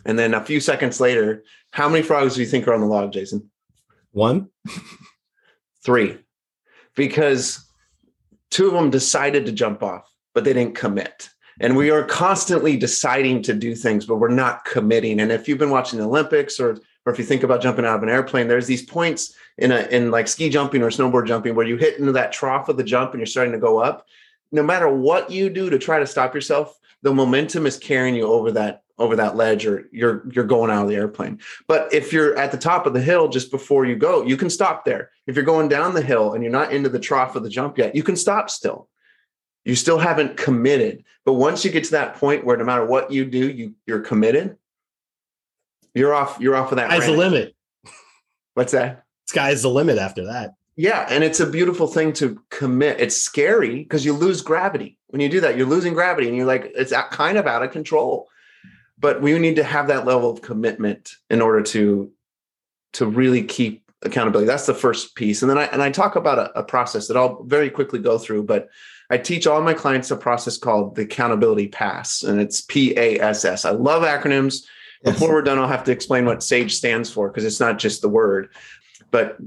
[0.05, 2.86] And then a few seconds later, how many frogs do you think are on the
[2.86, 3.51] log, Jason?
[4.12, 4.49] One,
[5.84, 6.18] three,
[6.97, 7.64] because
[8.51, 11.28] two of them decided to jump off, but they didn't commit.
[11.61, 15.20] And we are constantly deciding to do things, but we're not committing.
[15.20, 16.78] And if you've been watching the Olympics or
[17.09, 19.79] or if you think about jumping out of an airplane, there's these points in a
[19.91, 22.85] in like ski jumping or snowboard jumping where you hit into that trough of the
[22.85, 24.07] jump and you're starting to go up.
[24.53, 28.25] No matter what you do to try to stop yourself, the momentum is carrying you
[28.25, 31.41] over that over that ledge or you're you're going out of the airplane.
[31.67, 34.51] But if you're at the top of the hill just before you go you can
[34.51, 35.11] stop there.
[35.27, 37.79] If you're going down the hill and you're not into the trough of the jump
[37.79, 38.91] yet you can stop still.
[39.65, 41.05] You still haven't committed.
[41.25, 44.01] But once you get to that point where no matter what you do you you're
[44.01, 44.59] committed
[45.99, 47.55] you're off you're off of that sky's the limit
[48.55, 53.01] what's that sky's the limit after that yeah and it's a beautiful thing to commit
[53.01, 56.47] it's scary because you lose gravity when you do that, you're losing gravity and you're
[56.47, 58.29] like, it's kind of out of control.
[58.99, 62.11] But we need to have that level of commitment in order to
[62.95, 64.47] to really keep accountability.
[64.47, 65.43] That's the first piece.
[65.43, 68.19] And then I and I talk about a, a process that I'll very quickly go
[68.19, 68.69] through, but
[69.11, 73.21] I teach all my clients a process called the accountability pass, and it's P A
[73.21, 73.65] S S.
[73.65, 74.65] I love acronyms.
[75.05, 78.03] Before we're done, I'll have to explain what SAGE stands for because it's not just
[78.03, 78.49] the word.
[79.11, 79.39] But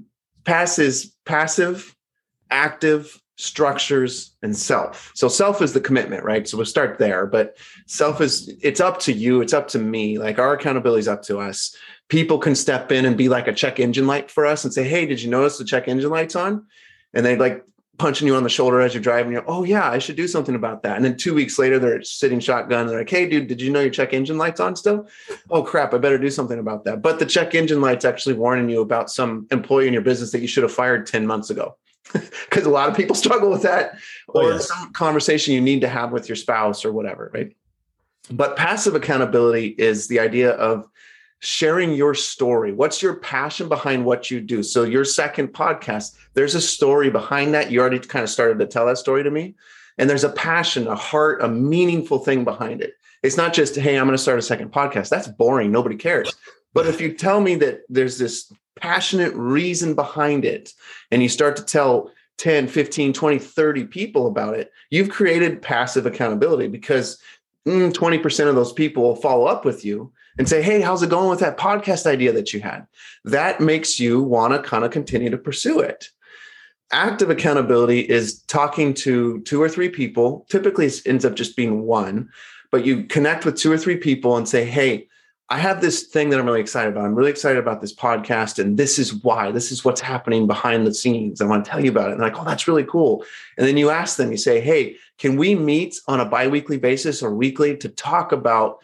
[0.45, 1.95] pass is passive,
[2.49, 5.11] active, structures and self.
[5.15, 6.47] So self is the commitment right?
[6.47, 10.19] So we'll start there but self is it's up to you it's up to me.
[10.19, 11.75] Like our accountability is up to us.
[12.07, 14.83] People can step in and be like a check engine light for us and say
[14.87, 16.67] hey did you notice the check engine lights on?
[17.15, 17.65] And they like
[17.97, 20.55] punching you on the shoulder as you're driving you're oh yeah i should do something
[20.55, 20.95] about that.
[20.95, 23.81] And then two weeks later they're sitting shotgun they're like hey dude did you know
[23.81, 25.07] your check engine lights on still?
[25.49, 27.01] Oh crap i better do something about that.
[27.01, 30.41] But the check engine lights actually warning you about some employee in your business that
[30.41, 31.77] you should have fired 10 months ago.
[32.49, 33.97] Because a lot of people struggle with that.
[34.29, 34.67] Oh, or oh, yes.
[34.67, 37.55] some conversation you need to have with your spouse or whatever right?
[38.29, 40.87] But passive accountability is the idea of
[41.41, 42.71] sharing your story.
[42.71, 44.61] What's your passion behind what you do?
[44.63, 47.71] So your second podcast there's a story behind that.
[47.71, 49.55] You already kind of started to tell that story to me.
[49.97, 52.93] And there's a passion a heart a meaningful thing behind it.
[53.23, 55.09] It's not just hey i'm going to start a second podcast.
[55.09, 55.71] That's boring.
[55.71, 56.33] Nobody cares.
[56.73, 60.71] But if you tell me that there's this passionate reason behind it
[61.11, 66.07] and you start to tell 10 15 20 30 people about it you've created passive
[66.07, 67.19] accountability because
[67.67, 71.09] mm, 20% of those people will follow up with you and say hey how's it
[71.09, 72.85] going with that podcast idea that you had
[73.25, 76.09] that makes you want to kind of continue to pursue it
[76.91, 81.83] active accountability is talking to two or three people typically it ends up just being
[81.83, 82.29] one
[82.71, 85.07] but you connect with two or three people and say hey
[85.51, 87.03] I have this thing that I'm really excited about.
[87.03, 89.51] I'm really excited about this podcast, and this is why.
[89.51, 91.41] This is what's happening behind the scenes.
[91.41, 92.13] I want to tell you about it.
[92.13, 93.25] And like, oh, that's really cool.
[93.57, 97.21] And then you ask them, you say, hey, can we meet on a biweekly basis
[97.21, 98.77] or weekly to talk about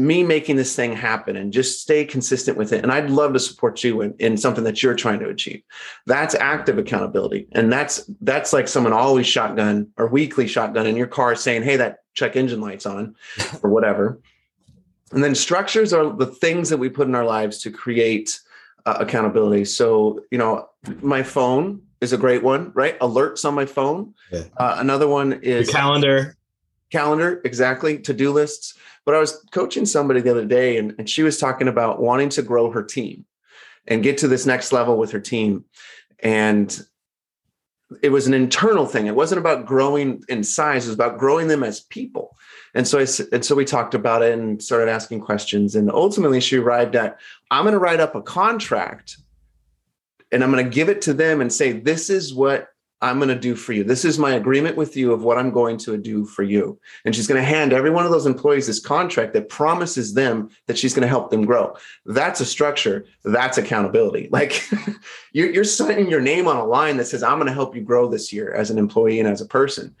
[0.00, 2.82] me making this thing happen and just stay consistent with it?
[2.82, 5.62] And I'd love to support you in, in something that you're trying to achieve.
[6.06, 7.48] That's active accountability.
[7.52, 11.76] And that's that's like someone always shotgun or weekly shotgun in your car saying, hey,
[11.76, 13.14] that check engine lights on
[13.62, 14.20] or whatever.
[15.12, 18.40] And then structures are the things that we put in our lives to create
[18.86, 19.64] uh, accountability.
[19.64, 20.68] So, you know,
[21.00, 22.98] my phone is a great one, right?
[23.00, 24.14] Alerts on my phone.
[24.32, 24.44] Yeah.
[24.56, 26.36] Uh, another one is Your calendar.
[26.90, 27.98] Calendar, exactly.
[27.98, 28.74] To do lists.
[29.04, 32.28] But I was coaching somebody the other day, and, and she was talking about wanting
[32.30, 33.24] to grow her team
[33.86, 35.64] and get to this next level with her team.
[36.18, 36.78] And
[38.02, 39.06] it was an internal thing.
[39.06, 42.36] It wasn't about growing in size, it was about growing them as people.
[42.74, 45.74] And so I and so we talked about it and started asking questions.
[45.74, 47.18] And ultimately she arrived at,
[47.50, 49.18] I'm going to write up a contract
[50.30, 52.68] and I'm going to give it to them and say, this is what
[53.02, 53.82] I'm going to do for you.
[53.82, 56.78] This is my agreement with you of what I'm going to do for you.
[57.04, 60.50] And she's going to hand every one of those employees this contract that promises them
[60.66, 61.74] that she's going to help them grow.
[62.04, 63.06] That's a structure.
[63.24, 64.28] That's accountability.
[64.40, 64.62] Like
[65.32, 67.82] you're, you're signing your name on a line that says, I'm going to help you
[67.82, 69.94] grow this year as an employee and as a person.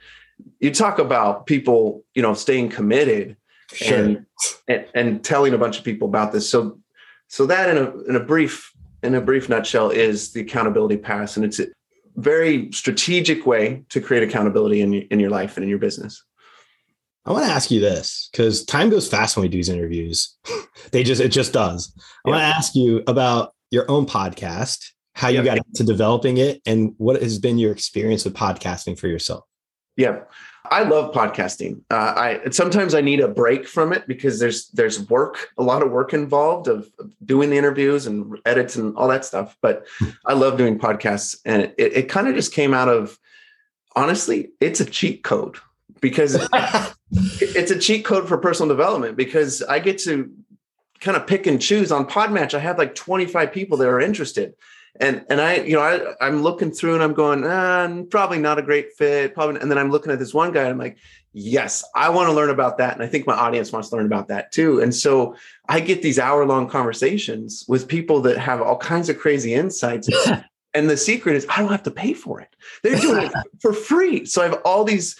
[0.60, 3.36] You talk about people, you know, staying committed
[3.72, 3.98] sure.
[3.98, 4.26] and,
[4.66, 6.48] and, and telling a bunch of people about this.
[6.48, 6.78] So,
[7.28, 8.72] so that in a, in a brief,
[9.02, 11.36] in a brief nutshell is the accountability pass.
[11.36, 11.60] And it's
[12.16, 16.22] very strategic way to create accountability in, in your life and in your business.
[17.26, 20.36] I want to ask you this because time goes fast when we do these interviews.
[20.92, 21.92] they just, it just does.
[21.96, 22.30] I yeah.
[22.32, 26.94] want to ask you about your own podcast, how you got into developing it, and
[26.96, 29.44] what has been your experience with podcasting for yourself.
[29.96, 30.20] Yeah.
[30.64, 31.80] I love podcasting.
[31.90, 35.82] Uh, I sometimes I need a break from it because there's there's work, a lot
[35.82, 36.90] of work involved of
[37.24, 39.56] doing the interviews and edits and all that stuff.
[39.62, 39.86] But
[40.26, 43.18] I love doing podcasts, and it, it kind of just came out of
[43.96, 45.56] honestly, it's a cheat code
[46.00, 46.34] because
[47.12, 50.30] it's a cheat code for personal development because I get to
[51.00, 52.54] kind of pick and choose on Podmatch.
[52.54, 54.54] I have like 25 people that are interested
[55.00, 58.58] and and I, you know, I, I'm looking through and I'm going, ah, probably not
[58.58, 59.60] a great fit, probably.
[59.60, 60.98] And then I'm looking at this one guy, and I'm like,
[61.32, 64.04] yes, I want to learn about that, and I think my audience wants to learn
[64.04, 64.80] about that too.
[64.80, 65.34] And so
[65.68, 70.08] I get these hour long conversations with people that have all kinds of crazy insights.
[70.74, 73.72] and the secret is I don't have to pay for it; they're doing it for
[73.72, 74.26] free.
[74.26, 75.16] So I have all these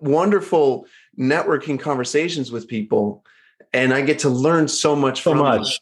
[0.00, 0.86] wonderful
[1.18, 3.24] networking conversations with people,
[3.72, 5.62] and I get to learn so much so from much.
[5.62, 5.78] Them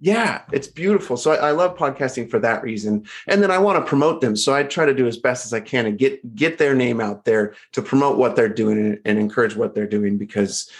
[0.00, 1.16] yeah, it's beautiful.
[1.18, 3.06] So I, I, love podcasting for that reason.
[3.26, 4.34] And then I want to promote them.
[4.34, 7.00] So I try to do as best as I can and get get their name
[7.00, 10.70] out there to promote what they're doing and, and encourage what they're doing because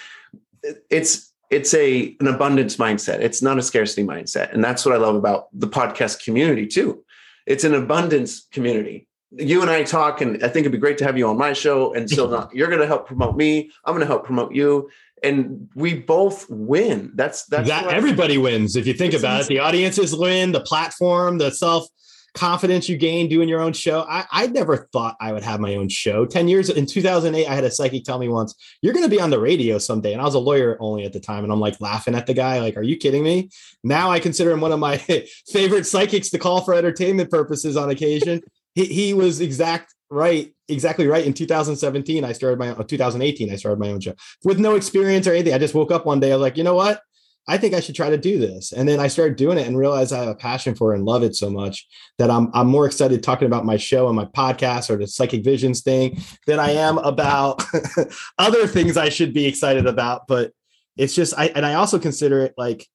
[0.88, 3.20] it's it's a an abundance mindset.
[3.20, 4.54] It's not a scarcity mindset.
[4.54, 7.04] And that's what I love about the podcast community too.
[7.46, 9.06] It's an abundance community.
[9.32, 11.52] You and I talk, and I think it'd be great to have you on my
[11.52, 11.94] show.
[11.94, 13.70] And so you're going to help promote me.
[13.84, 14.90] I'm going to help promote you
[15.22, 17.12] and we both win.
[17.14, 19.54] That's that's that everybody wins if you think it's about easy.
[19.54, 19.58] it.
[19.58, 21.86] The audiences win, the platform, the self
[22.34, 24.06] confidence you gain doing your own show.
[24.08, 26.24] I, I never thought I would have my own show.
[26.26, 29.20] 10 years in 2008, I had a psychic tell me once, You're going to be
[29.20, 30.12] on the radio someday.
[30.12, 31.44] And I was a lawyer only at the time.
[31.44, 33.50] And I'm like laughing at the guy, like, Are you kidding me?
[33.82, 34.96] Now I consider him one of my
[35.48, 38.42] favorite psychics to call for entertainment purposes on occasion.
[38.74, 41.24] he, he was exact right, exactly right.
[41.24, 44.14] In 2017, I started my own, 2018, I started my own show
[44.44, 45.54] with no experience or anything.
[45.54, 46.32] I just woke up one day.
[46.32, 47.02] I was like, you know what?
[47.48, 48.72] I think I should try to do this.
[48.72, 51.04] And then I started doing it and realized I have a passion for it and
[51.04, 51.86] love it so much
[52.18, 55.42] that I'm I'm more excited talking about my show and my podcast or the psychic
[55.42, 57.62] visions thing than I am about
[58.38, 60.26] other things I should be excited about.
[60.28, 60.52] But
[60.96, 62.86] it's just I and I also consider it like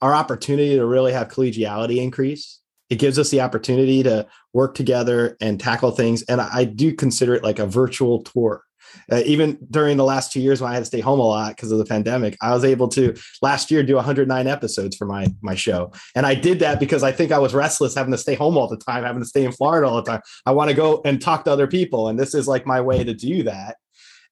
[0.00, 2.61] our opportunity to really have collegiality increase
[2.92, 6.20] it gives us the opportunity to work together and tackle things.
[6.24, 8.64] And I, do consider it like a virtual tour.
[9.10, 11.56] Uh, even during the last two years when I had to stay home a lot
[11.56, 15.28] because of the pandemic, I was able to last year do 109 episodes for my
[15.40, 18.34] my show, and I did that because I think I was restless having to stay
[18.34, 20.20] home all the time, having to stay in Florida all the time.
[20.44, 23.02] I want to go and talk to other people, and this is like my way
[23.02, 23.78] to do that.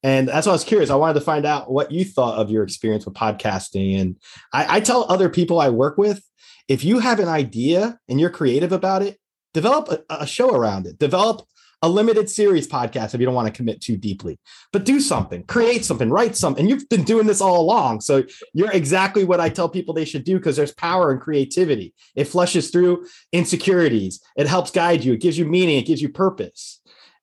[0.02, 0.90] And that's why I was curious.
[0.90, 3.98] I wanted to find out what you thought of your experience with podcasting.
[3.98, 4.16] And
[4.52, 6.22] I, I tell other people I work with
[6.70, 9.18] if you have an idea and you're creative about it,
[9.52, 11.00] develop a, a show around it.
[11.00, 11.42] Develop
[11.82, 14.38] a limited series podcast if you don't want to commit too deeply.
[14.72, 16.62] But do something, create something, write something.
[16.62, 18.02] And you've been doing this all along.
[18.02, 18.22] So
[18.54, 21.92] you're exactly what I tell people they should do because there's power in creativity.
[22.14, 24.20] It flushes through insecurities.
[24.36, 25.14] It helps guide you.
[25.14, 25.76] It gives you meaning.
[25.76, 26.80] It gives you purpose.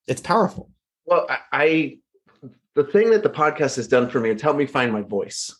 [0.07, 0.71] It's powerful.
[1.05, 1.97] Well, I, I
[2.75, 5.55] the thing that the podcast has done for me, it's helped me find my voice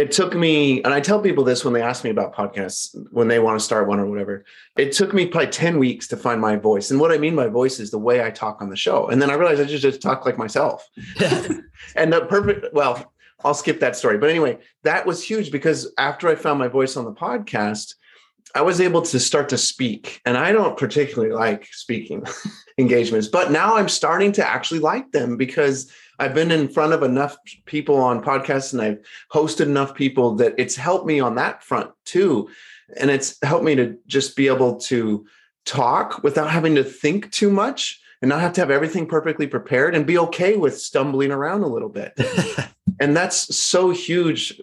[0.00, 3.28] it took me, and I tell people this when they ask me about podcasts, when
[3.28, 4.46] they want to start one or whatever.
[4.78, 6.90] It took me probably 10 weeks to find my voice.
[6.90, 9.08] And what I mean by voice is the way I talk on the show.
[9.08, 10.88] And then I realized I just, just talk like myself.
[11.20, 13.12] and the perfect, well,
[13.44, 14.16] I'll skip that story.
[14.16, 17.94] But anyway, that was huge because after I found my voice on the podcast,
[18.54, 20.20] I was able to start to speak.
[20.24, 22.24] And I don't particularly like speaking
[22.78, 25.90] engagements, but now I'm starting to actually like them because
[26.20, 28.98] I've been in front of enough people on podcasts and I've
[29.32, 32.50] hosted enough people that it's helped me on that front too.
[32.98, 35.26] And it's helped me to just be able to
[35.64, 39.94] talk without having to think too much and not have to have everything perfectly prepared
[39.94, 42.12] and be okay with stumbling around a little bit.
[43.00, 44.60] and that's so huge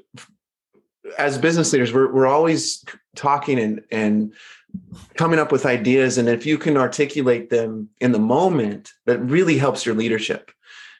[1.18, 1.92] as business leaders.
[1.92, 2.86] We're, we're always
[3.16, 4.34] talking and, and
[5.16, 6.20] coming up with ideas.
[6.20, 10.52] And if you can articulate them in the moment, that really helps your leadership.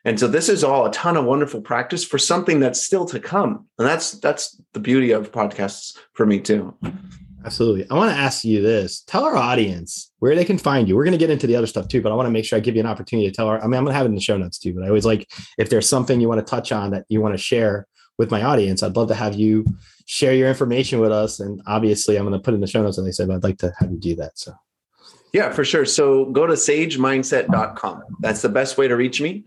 [0.08, 3.20] And so this is all a ton of wonderful practice for something that's still to
[3.20, 3.68] come.
[3.78, 6.74] And that's that's the beauty of podcasts for me too.
[7.44, 7.86] Absolutely.
[7.90, 9.02] I want to ask you this.
[9.02, 10.96] Tell our audience where they can find you.
[10.96, 12.56] We're going to get into the other stuff too, but I want to make sure
[12.56, 14.10] I give you an opportunity to tell our, I mean, I'm going to have it
[14.10, 16.50] in the show notes too, but I always like if there's something you want to
[16.50, 17.86] touch on that you want to share
[18.18, 19.66] with my audience, I'd love to have you
[20.06, 21.42] share your information with us.
[21.42, 23.58] And obviously I'm going to put in the show notes and they said, I'd like
[23.58, 24.40] to have you do that.
[24.40, 24.54] So
[25.34, 25.86] yeah, for sure.
[25.86, 28.04] So go to sagemindset.com.
[28.22, 29.44] That's the best way to reach me.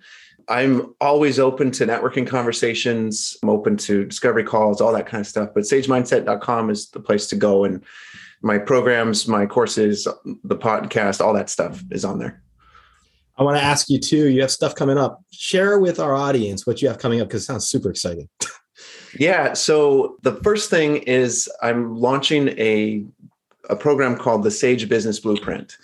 [0.50, 3.36] I'm always open to networking conversations.
[3.42, 5.50] I'm open to discovery calls, all that kind of stuff.
[5.54, 7.64] But sagemindset.com is the place to go.
[7.64, 7.84] And
[8.42, 10.08] my programs, my courses,
[10.42, 12.42] the podcast, all that stuff is on there.
[13.38, 15.22] I want to ask you too, you have stuff coming up.
[15.30, 18.28] Share with our audience what you have coming up because it sounds super exciting.
[19.18, 19.52] yeah.
[19.52, 23.04] So the first thing is I'm launching a
[23.70, 25.78] a program called the Sage Business Blueprint.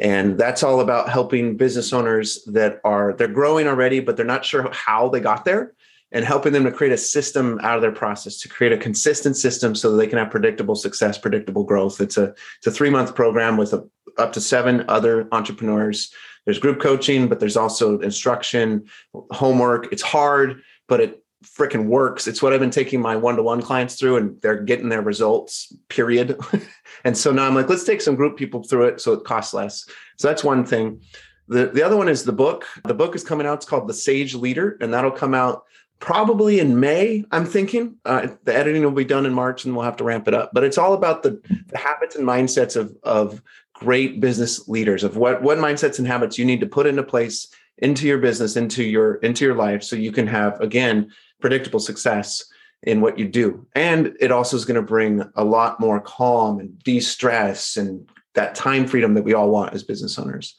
[0.00, 4.44] And that's all about helping business owners that are they're growing already but they're not
[4.44, 5.74] sure how they got there
[6.12, 9.36] and helping them to create a system out of their process to create a consistent
[9.36, 12.00] system so that they can have predictable success, predictable growth.
[12.00, 13.86] It's a it's a 3-month program with a,
[14.18, 16.12] up to 7 other entrepreneurs.
[16.44, 18.86] There's group coaching, but there's also instruction,
[19.32, 19.92] homework.
[19.92, 22.26] It's hard, but it freaking works.
[22.26, 26.38] It's what I've been taking my one-to-one clients through and they're getting their results, period.
[27.04, 29.54] and so now I'm like, let's take some group people through it so it costs
[29.54, 29.86] less.
[30.16, 31.02] So that's one thing.
[31.48, 32.66] The, the other one is the book.
[32.84, 33.58] The book is coming out.
[33.58, 35.64] It's called The Sage Leader, and that'll come out
[35.98, 37.96] probably in May, I'm thinking.
[38.04, 40.50] Uh, the editing will be done in March and we'll have to ramp it up.
[40.52, 43.40] But it's all about the, the habits and mindsets of, of
[43.72, 47.48] great business leaders, of what, what mindsets and habits you need to put into place
[47.78, 52.44] into your business, into your into your life, so you can have again predictable success
[52.82, 53.66] in what you do.
[53.74, 58.54] And it also is going to bring a lot more calm and de-stress and that
[58.54, 60.54] time freedom that we all want as business owners.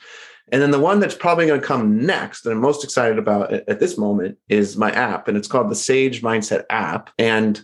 [0.51, 3.53] And then the one that's probably going to come next that I'm most excited about
[3.53, 7.09] at, this moment is my app, and it's called the Sage Mindset app.
[7.20, 7.61] And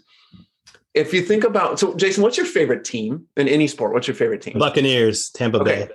[0.94, 3.94] if you think about, so Jason, what's your favorite team in any sport?
[3.94, 4.60] What's your favorite team?
[4.60, 5.88] Buccaneers, Tampa okay.
[5.88, 5.94] Bay.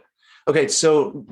[0.49, 1.27] Okay, so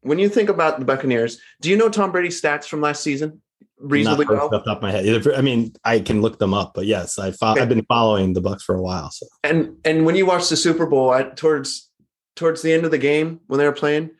[0.00, 3.42] when you think about the Buccaneers, do you know Tom Brady's stats from last season?
[3.78, 4.44] Reasonably well?
[4.44, 7.18] Off the top of my head, I mean, I can look them up, but yes,
[7.18, 7.60] I fo- okay.
[7.60, 9.10] I've been following the Bucs for a while.
[9.10, 11.90] So and and when you watched the Super Bowl, I, towards
[12.36, 14.10] towards the end of the game when they were playing,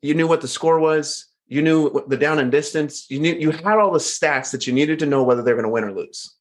[0.00, 1.26] you knew what the score was.
[1.46, 3.10] You knew the down and distance.
[3.10, 5.64] You knew you had all the stats that you needed to know whether they're going
[5.64, 6.34] to win or lose.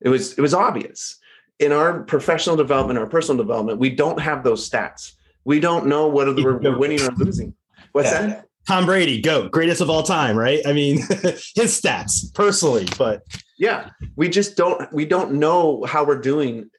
[0.00, 1.18] It was it was obvious.
[1.58, 5.14] In our professional development, our personal development, we don't have those stats.
[5.44, 7.54] We don't know whether we're winning or losing.
[7.92, 8.26] What's yeah.
[8.26, 8.45] that?
[8.66, 10.60] Tom Brady, go greatest of all time, right?
[10.66, 10.98] I mean,
[11.54, 13.22] his stats personally, but
[13.58, 16.70] yeah, we just don't we don't know how we're doing.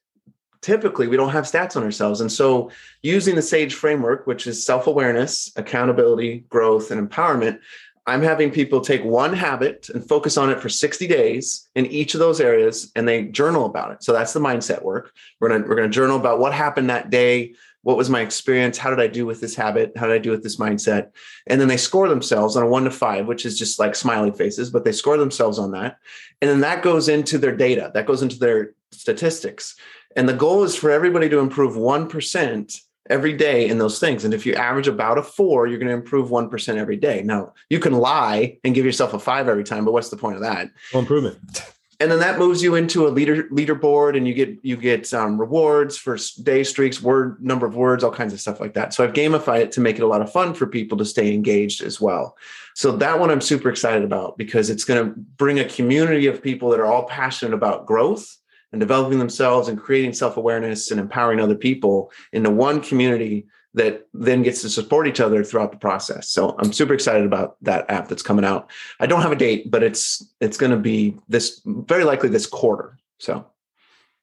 [0.62, 2.72] Typically, we don't have stats on ourselves, and so
[3.04, 7.60] using the Sage framework, which is self awareness, accountability, growth, and empowerment.
[8.08, 12.14] I'm having people take one habit and focus on it for 60 days in each
[12.14, 14.02] of those areas and they journal about it.
[14.02, 15.14] So that's the mindset work.
[15.42, 17.56] We're to we're to journal about what happened that day,
[17.88, 18.78] what was my experience?
[18.78, 19.94] How did i do with this habit?
[19.96, 21.12] How did i do with this mindset?
[21.48, 24.32] And then they score themselves on a one to five which is just like smiley
[24.32, 25.98] faces but they score themselves on that.
[26.42, 27.90] And then that goes into their data.
[27.94, 29.78] That goes into their statistics.
[30.18, 34.26] And the goal is for everybody to improve 1% every day in those things.
[34.26, 37.22] And if you average about a four you're going to improve 1% every day.
[37.24, 40.36] Now you can lie and give yourself a five every time but what's the point
[40.36, 40.72] of that?
[40.92, 41.40] Well improvement
[42.00, 45.40] and then that moves you into a leader leaderboard and you get you get um,
[45.40, 48.94] rewards for day streaks word number of words all kinds of stuff like that.
[48.94, 51.34] So i've gamified it to make it a lot of fun for people to stay
[51.34, 52.38] engaged as well.
[52.76, 56.44] So that one i'm super excited about because it's going to bring a community of
[56.44, 58.38] people that are all passionate about growth
[58.72, 64.44] and developing themselves and creating self-awareness and empowering other people into one community that then
[64.44, 66.30] gets to support each other throughout the process.
[66.30, 68.70] So I'm super excited about that app that's coming out.
[69.00, 72.46] I don't have a date, but it's it's going to be this very likely this
[72.46, 72.98] quarter.
[73.20, 73.46] So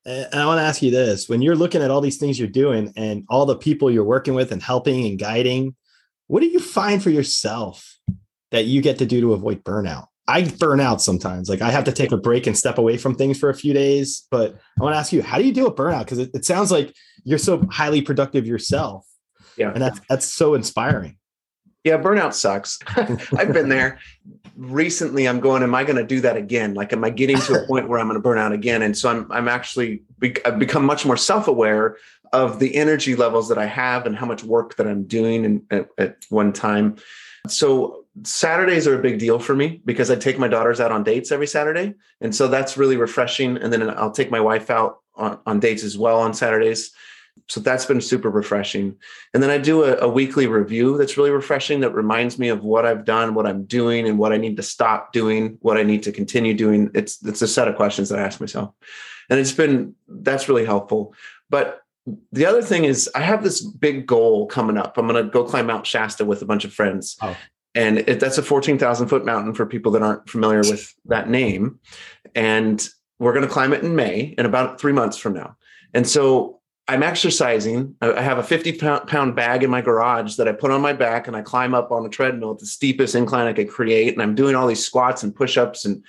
[0.06, 2.48] and I want to ask you this, when you're looking at all these things you're
[2.48, 5.74] doing and all the people you're working with and helping and guiding,
[6.26, 7.98] what do you find for yourself
[8.50, 10.08] that you get to do to avoid burnout?
[10.26, 11.48] I burn out sometimes.
[11.48, 13.72] Like I have to take a break and step away from things for a few
[13.72, 14.26] days.
[14.30, 16.00] But I want to ask you, how do you deal with burnout?
[16.00, 16.94] Because it, it sounds like
[17.24, 19.06] you're so highly productive yourself
[19.56, 19.70] yeah.
[19.72, 21.16] And that's that's so inspiring.
[21.84, 22.78] Yeah, burnout sucks.
[23.36, 23.98] I've been there.
[24.56, 26.72] Recently, I'm going, am I going to do that again?
[26.72, 28.80] Like, am I getting to a point where I'm going to burn out again?
[28.80, 30.02] And so I'm, I'm actually,
[30.46, 31.98] I've become much more self aware
[32.32, 35.66] of the energy levels that I have and how much work that I'm doing in,
[35.70, 36.96] at, at one time.
[37.48, 41.04] So Saturdays are a big deal for me because I take my daughters out on
[41.04, 41.94] dates every Saturday.
[42.22, 43.58] And so that's really refreshing.
[43.58, 46.92] And then I'll take my wife out on, on dates as well on Saturdays
[47.48, 48.96] so that's been super refreshing.
[49.32, 52.64] And then I do a, a, weekly review that's really refreshing that reminds me of
[52.64, 55.82] what I've done, what I'm doing, and what I need to stop doing, what I
[55.82, 56.90] need to continue doing.
[56.94, 58.74] It's it's a set of questions that I ask myself.
[59.28, 61.14] And it's been that's really helpful.
[61.50, 61.82] But
[62.32, 64.96] the other thing is I have this big goal coming up.
[64.96, 67.16] I'm going to go climb Mount Shasta with a bunch of friends.
[67.20, 67.36] Oh.
[67.74, 71.80] And it, that's a 14,000 foot mountain for people that aren't familiar with that name.
[72.34, 72.86] And
[73.18, 75.56] we're going to climb it in May in about three months from now.
[75.92, 77.94] And so I'm exercising.
[78.02, 81.26] I have a 50 pound bag in my garage that I put on my back
[81.26, 84.12] and I climb up on a treadmill at the steepest incline I could create.
[84.12, 86.04] And I'm doing all these squats and push ups and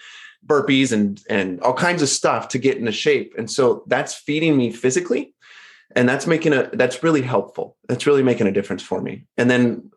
[0.45, 3.33] burpees and, and all kinds of stuff to get into shape.
[3.37, 5.33] And so that's feeding me physically
[5.95, 9.49] and that's making a that's really helpful that's really making a difference for me and
[9.49, 9.89] then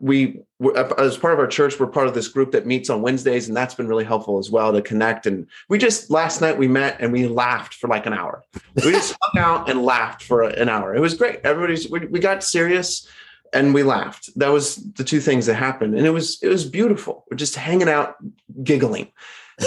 [0.00, 0.40] we
[0.76, 3.56] as part of our church we're part of this group that meets on wednesdays and
[3.56, 5.26] that's been really helpful as well to connect.
[5.26, 8.42] And we just last night we met and we laughed for like an hour.
[8.76, 10.94] We just hung out and laughed for an hour.
[10.94, 11.40] It was great.
[11.44, 13.08] Everybody's we, we got serious
[13.52, 14.30] and we laughed.
[14.36, 15.94] That was the two things that happened.
[15.94, 17.24] And it was it was beautiful.
[17.30, 18.16] We're just hanging out
[18.62, 19.12] giggling.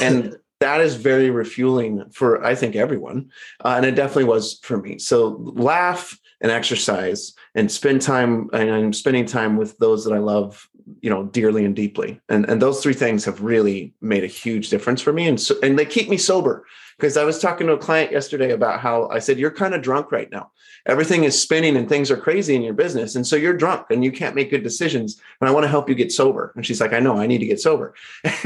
[0.02, 3.32] And that is very refueling for I think everyone,
[3.64, 4.98] uh, and it definitely was for me.
[5.00, 10.20] So laugh and exercise and spend time and I'm spending time with those that I
[10.20, 10.70] love,
[11.02, 12.22] you know, dearly and deeply.
[12.30, 15.28] And and those three things have really made a huge difference for me.
[15.28, 16.66] And so and they keep me sober
[16.98, 19.82] because I was talking to a client yesterday about how I said you're kind of
[19.82, 20.52] drunk right now.
[20.86, 24.04] Everything is spinning and things are crazy in your business, and so you're drunk and
[24.04, 25.20] you can't make good decisions.
[25.42, 26.54] And I want to help you get sober.
[26.56, 27.94] And she's like, I know, I need to get sober,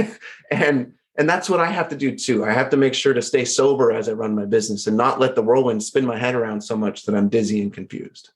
[0.51, 2.43] and and that's what I have to do too.
[2.43, 5.19] I have to make sure to stay sober as I run my business and not
[5.19, 8.31] let the whirlwind spin my head around so much that I'm dizzy and confused.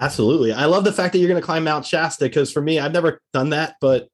[0.00, 0.52] Absolutely.
[0.52, 2.92] I love the fact that you're going to climb Mount Shasta because for me, I've
[2.92, 4.08] never done that, but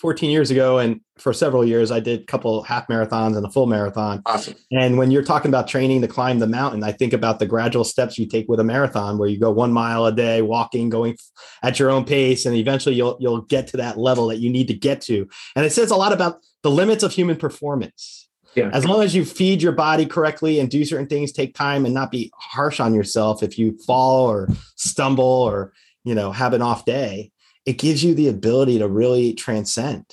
[0.00, 3.50] 14 years ago and for several years I did a couple half marathons and a
[3.50, 4.22] full marathon.
[4.26, 4.54] Awesome.
[4.72, 7.84] And when you're talking about training to climb the mountain, I think about the gradual
[7.84, 11.16] steps you take with a marathon where you go 1 mile a day walking going
[11.62, 14.68] at your own pace and eventually you'll you'll get to that level that you need
[14.68, 15.28] to get to.
[15.56, 18.28] And it says a lot about the limits of human performance.
[18.54, 18.70] Yeah.
[18.72, 21.94] As long as you feed your body correctly and do certain things, take time and
[21.94, 25.72] not be harsh on yourself if you fall or stumble or,
[26.04, 27.30] you know, have an off day,
[27.64, 30.04] it gives you the ability to really transcend.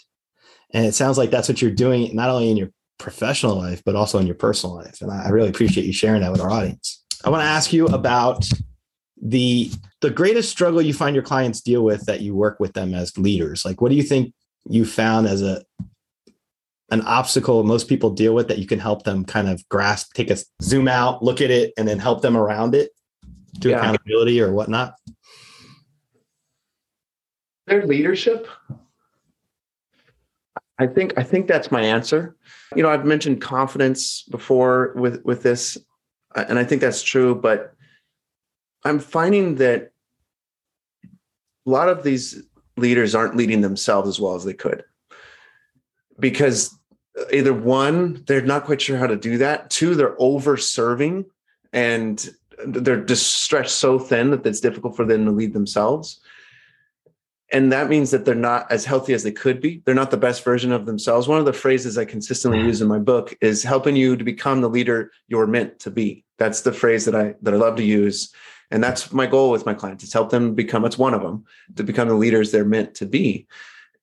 [0.73, 3.95] And it sounds like that's what you're doing, not only in your professional life, but
[3.95, 5.01] also in your personal life.
[5.01, 7.03] And I really appreciate you sharing that with our audience.
[7.23, 8.47] I want to ask you about
[9.21, 12.93] the the greatest struggle you find your clients deal with that you work with them
[12.93, 13.65] as leaders.
[13.65, 14.33] Like what do you think
[14.69, 15.63] you found as a
[16.91, 20.31] an obstacle most people deal with that you can help them kind of grasp, take
[20.31, 22.91] a zoom out, look at it, and then help them around it
[23.61, 23.77] to yeah.
[23.77, 24.95] accountability or whatnot?
[27.67, 28.47] Their leadership.
[30.79, 32.35] I think I think that's my answer.
[32.75, 35.77] You know, I've mentioned confidence before with with this,
[36.35, 37.35] uh, and I think that's true.
[37.35, 37.73] But
[38.85, 39.91] I'm finding that
[41.03, 42.41] a lot of these
[42.77, 44.83] leaders aren't leading themselves as well as they could
[46.17, 46.75] because
[47.33, 49.69] either one, they're not quite sure how to do that.
[49.69, 51.25] Two, they're over serving
[51.73, 52.29] and
[52.65, 56.21] they're just stretched so thin that it's difficult for them to lead themselves.
[57.51, 59.81] And that means that they're not as healthy as they could be.
[59.83, 61.27] They're not the best version of themselves.
[61.27, 64.61] One of the phrases I consistently use in my book is helping you to become
[64.61, 66.23] the leader you're meant to be.
[66.37, 68.31] That's the phrase that I that I love to use.
[68.71, 71.45] And that's my goal with my clients is help them become, it's one of them,
[71.75, 73.47] to become the leaders they're meant to be.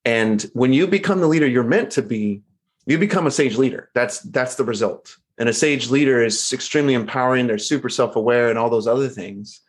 [0.05, 2.43] And when you become the leader you're meant to be,
[2.87, 3.91] you become a sage leader.
[3.95, 5.17] That's that's the result.
[5.39, 7.47] And a sage leader is extremely empowering.
[7.47, 9.61] They're super self-aware and all those other things.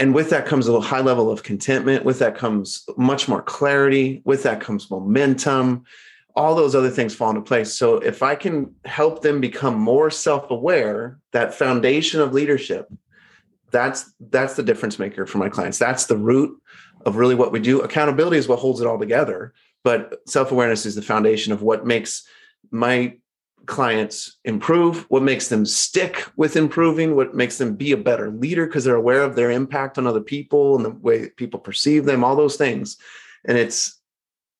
[0.00, 2.04] And with that comes a high level of contentment.
[2.04, 4.22] With that comes much more clarity.
[4.24, 5.84] With that comes momentum.
[6.34, 7.72] All those other things fall into place.
[7.74, 12.88] So if I can help them become more self-aware, that foundation of leadership,
[13.70, 15.78] that's that's the difference maker for my clients.
[15.78, 16.58] That's the root
[17.06, 17.82] of really what we do.
[17.82, 22.26] Accountability is what holds it all together but self-awareness is the foundation of what makes
[22.70, 23.16] my
[23.70, 28.66] clients improve what makes them stick with improving what makes them be a better leader
[28.66, 32.22] because they're aware of their impact on other people and the way people perceive them
[32.22, 32.98] all those things.
[33.46, 33.98] And it's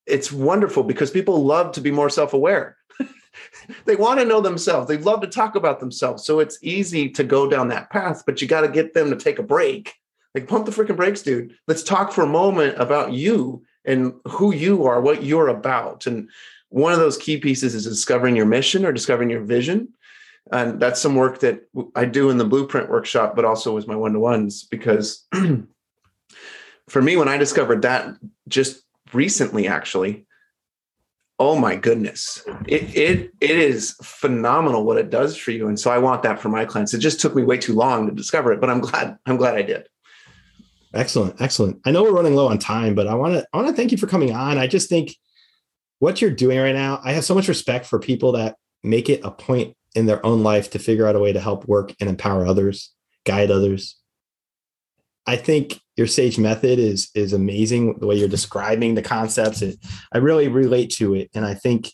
[0.06, 2.76] it's wonderful because people love to be more self-aware.
[3.84, 4.88] They want to know themselves.
[4.88, 6.24] They love to talk about themselves.
[6.24, 9.16] So it's easy to go down that path but you got to get them to
[9.16, 9.94] take a break.
[10.34, 11.54] Like pump the freaking brakes dude.
[11.68, 16.06] Let's talk for a moment about you and who you are, what you're about.
[16.06, 16.28] And
[16.70, 19.88] one of those key pieces is discovering your mission or discovering your vision.
[20.52, 23.94] And that's some work that I do in the blueprint workshop, but also with my
[23.94, 25.26] one to ones, because
[26.88, 28.16] for me, when I discovered that
[28.48, 30.26] just recently, actually,
[31.38, 35.68] oh my goodness, it, it, it is phenomenal what it does for you.
[35.68, 36.94] And so I want that for my clients.
[36.94, 39.56] It just took me way too long to discover it, but I'm glad, I'm glad
[39.56, 39.88] I did.
[40.92, 41.80] Excellent, excellent.
[41.84, 43.92] I know we're running low on time, but I want to I want to thank
[43.92, 44.58] you for coming on.
[44.58, 45.14] I just think
[46.00, 49.20] what you're doing right now, I have so much respect for people that make it
[49.22, 52.08] a point in their own life to figure out a way to help work and
[52.08, 52.92] empower others,
[53.24, 53.96] guide others.
[55.26, 57.98] I think your sage method is is amazing.
[57.98, 59.78] The way you're describing the concepts, it,
[60.12, 61.92] I really relate to it, and I think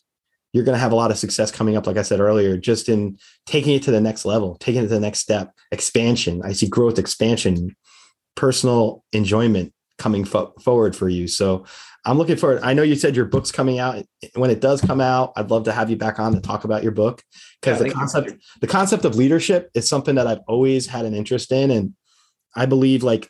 [0.52, 1.86] you're going to have a lot of success coming up.
[1.86, 4.94] Like I said earlier, just in taking it to the next level, taking it to
[4.94, 6.40] the next step, expansion.
[6.44, 7.76] I see growth, expansion,
[8.36, 11.26] personal enjoyment coming fo- forward for you.
[11.26, 11.64] So
[12.04, 12.60] I'm looking forward.
[12.62, 14.04] I know you said your book's coming out.
[14.34, 16.82] When it does come out, I'd love to have you back on to talk about
[16.82, 17.22] your book
[17.60, 21.14] because yeah, the concept the concept of leadership is something that I've always had an
[21.14, 21.94] interest in, and
[22.54, 23.28] I believe like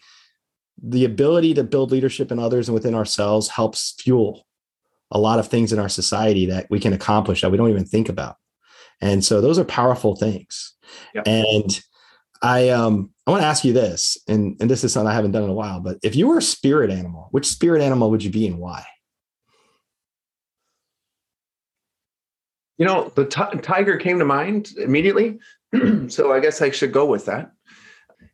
[0.83, 4.47] the ability to build leadership in others and within ourselves helps fuel
[5.11, 7.85] a lot of things in our society that we can accomplish that we don't even
[7.85, 8.37] think about.
[9.01, 10.75] And so those are powerful things.
[11.25, 11.81] And
[12.43, 15.33] I um I want to ask you this, and, and this is something I haven't
[15.33, 18.23] done in a while, but if you were a spirit animal, which spirit animal would
[18.23, 18.85] you be and why?
[22.79, 25.39] You know, the t- tiger came to mind immediately.
[26.09, 27.51] so I guess I should go with that.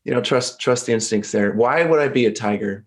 [0.05, 1.53] You know, trust trust the instincts there.
[1.53, 2.85] Why would I be a tiger?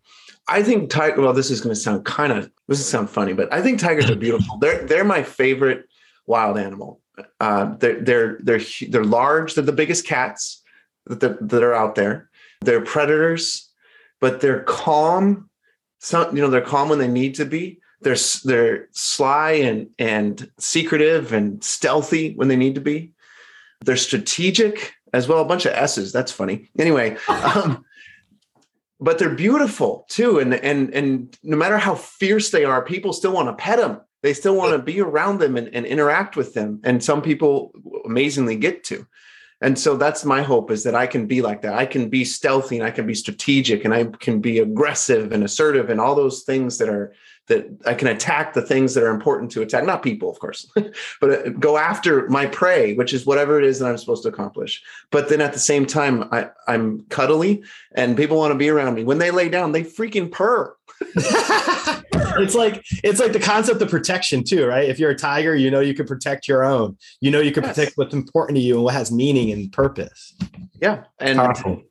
[0.47, 1.21] I think tiger.
[1.21, 3.79] Well, this is going to sound kind of this is sound funny, but I think
[3.79, 4.57] tigers are beautiful.
[4.57, 5.85] they're they're my favorite
[6.27, 7.01] wild animal.
[7.39, 9.55] Uh, they're they're they're they're large.
[9.55, 10.61] They're the biggest cats
[11.07, 12.29] that, that are out there.
[12.61, 13.69] They're predators,
[14.19, 15.49] but they're calm.
[15.99, 17.79] Some, you know, they're calm when they need to be.
[18.01, 23.13] They're they're sly and and secretive and stealthy when they need to be.
[23.83, 25.41] They're strategic as well.
[25.41, 26.11] A bunch of S's.
[26.11, 26.69] That's funny.
[26.77, 27.83] Anyway, um,
[28.99, 30.39] but they're beautiful too.
[30.39, 34.01] And and and no matter how fierce they are, people still want to pet them.
[34.21, 36.81] They still want to be around them and, and interact with them.
[36.83, 37.71] And some people
[38.05, 39.05] amazingly get to
[39.61, 41.73] and so that's my hope is that i can be like that.
[41.73, 45.43] I can be stealthy and i can be strategic and i can be aggressive and
[45.43, 47.13] assertive and all those things that are
[47.47, 50.69] that i can attack the things that are important to attack not people of course
[51.21, 54.29] but uh, go after my prey which is whatever it is that i'm supposed to
[54.29, 54.83] accomplish.
[55.11, 58.95] But then at the same time I, i'm cuddly and people want to be around
[58.95, 59.03] me.
[59.03, 64.43] When they lay down they freaking purr it's like it's like the concept of protection
[64.43, 64.87] too, right?
[64.87, 66.97] If you're a tiger, you know you can protect your own.
[67.21, 67.75] You know you can yes.
[67.75, 70.35] protect what's important to you and what has meaning and purpose.
[70.81, 71.83] Yeah, and Powerful.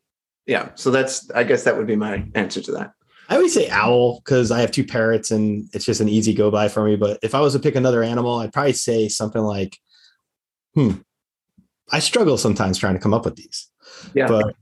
[0.47, 2.93] yeah, so that's I guess that would be my answer to that.
[3.29, 6.51] I always say owl because I have two parrots and it's just an easy go
[6.51, 6.97] by for me.
[6.97, 9.79] But if I was to pick another animal, I'd probably say something like,
[10.75, 10.93] hmm.
[11.91, 13.71] I struggle sometimes trying to come up with these.
[14.15, 14.29] Yeah.
[14.29, 14.57] But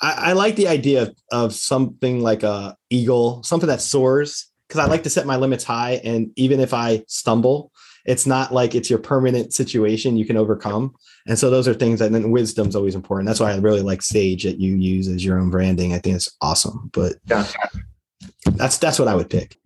[0.00, 4.80] I, I like the idea of, of something like a eagle, something that soars because
[4.80, 6.00] I like to set my limits high.
[6.04, 7.72] And even if I stumble,
[8.04, 10.94] it's not like it's your permanent situation you can overcome.
[11.26, 13.26] And so those are things that then wisdom's always important.
[13.26, 15.92] That's why I really like Sage that you use as your own branding.
[15.92, 16.90] I think it's awesome.
[16.92, 17.46] But yeah.
[18.52, 19.56] that's that's what I would pick.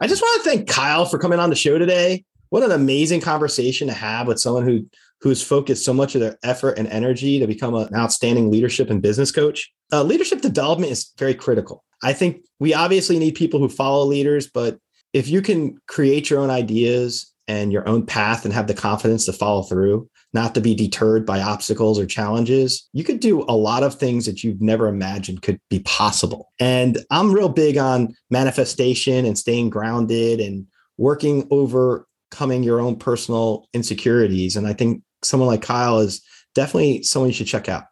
[0.00, 2.24] I just want to thank Kyle for coming on the show today.
[2.50, 4.86] What an amazing conversation to have with someone who
[5.24, 9.00] who's focused so much of their effort and energy to become an outstanding leadership and
[9.00, 9.72] business coach.
[9.90, 11.82] Uh, leadership development is very critical.
[12.02, 14.78] I think we obviously need people who follow leaders, but
[15.14, 19.24] if you can create your own ideas and your own path and have the confidence
[19.24, 23.56] to follow through, not to be deterred by obstacles or challenges, you could do a
[23.56, 26.52] lot of things that you've never imagined could be possible.
[26.60, 30.66] And I'm real big on manifestation and staying grounded and
[30.98, 34.56] working overcoming your own personal insecurities.
[34.56, 36.22] And I think someone like Kyle is
[36.54, 37.84] definitely someone you should check out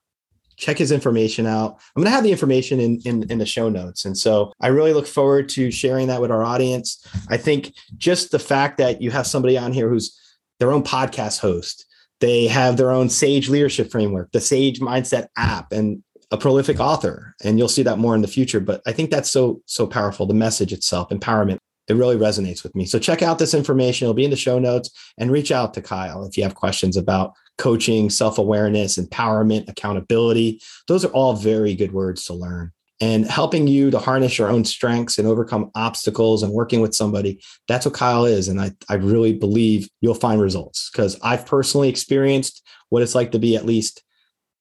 [0.62, 1.80] check his information out.
[1.96, 4.04] I'm going to have the information in, in, in the show notes.
[4.04, 7.04] And so I really look forward to sharing that with our audience.
[7.28, 10.16] I think just the fact that you have somebody on here who's
[10.60, 11.84] their own podcast host,
[12.20, 17.34] they have their own Sage leadership framework, the Sage Mindset app, and a prolific author.
[17.42, 18.60] And you'll see that more in the future.
[18.60, 20.26] But I think that's so, so powerful.
[20.26, 21.58] The message itself, empowerment.
[21.88, 22.86] It really resonates with me.
[22.86, 24.06] So check out this information.
[24.06, 26.96] It'll be in the show notes and reach out to Kyle if you have questions
[26.96, 30.60] about coaching, self awareness, empowerment, accountability.
[30.88, 32.72] Those are all very good words to learn.
[33.00, 37.42] And helping you to harness your own strengths and overcome obstacles and working with somebody,
[37.66, 38.46] that's what Kyle is.
[38.46, 43.32] And I, I really believe you'll find results because I've personally experienced what it's like
[43.32, 44.04] to be at least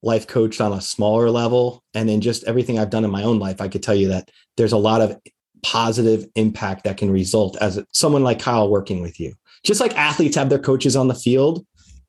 [0.01, 1.83] life coached on a smaller level.
[1.93, 4.31] And in just everything I've done in my own life, I could tell you that
[4.57, 5.19] there's a lot of
[5.63, 9.33] positive impact that can result as someone like Kyle working with you.
[9.63, 11.65] Just like athletes have their coaches on the field,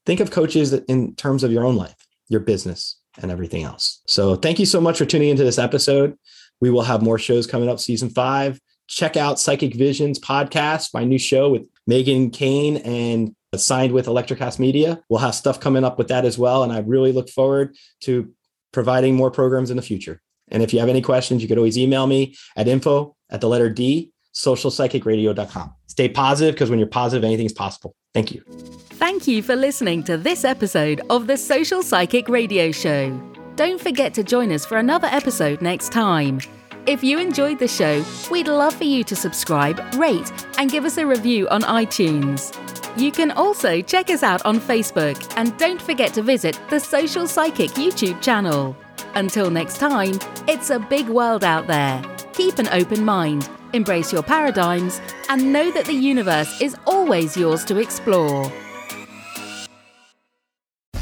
[0.07, 1.96] think of coaches in terms of your own life,
[2.28, 4.00] your business, and everything else.
[4.07, 6.16] So thank you so much for tuning into this episode.
[6.61, 8.59] We will have more shows coming up season five.
[8.88, 14.59] Check out Psychic Visions podcast, my new show with Megan Kane and signed with Electrocast
[14.59, 15.03] Media.
[15.09, 16.62] We'll have stuff coming up with that as well.
[16.62, 18.32] And I really look forward to
[18.72, 20.20] providing more programs in the future.
[20.48, 23.49] And if you have any questions, you could always email me at info at the
[23.49, 25.74] letter D, socialpsychicradio.com.
[25.89, 27.95] Stay positive because when you're positive, anything is possible.
[28.14, 28.43] Thank you.
[28.49, 33.11] Thank you for listening to this episode of the Social Psychic Radio Show.
[33.57, 36.41] don't forget to join us for another episode next time.
[36.87, 40.97] If you enjoyed the show, we'd love for you to subscribe, rate, and give us
[40.97, 42.57] a review on iTunes.
[42.99, 47.26] You can also check us out on Facebook and don't forget to visit the Social
[47.26, 48.76] Psychic YouTube channel.
[49.14, 50.18] Until next time,
[50.49, 52.11] it's a big world out there.
[52.33, 57.64] Keep an open mind, embrace your paradigms, and know that the universe is always yours
[57.66, 58.51] to explore.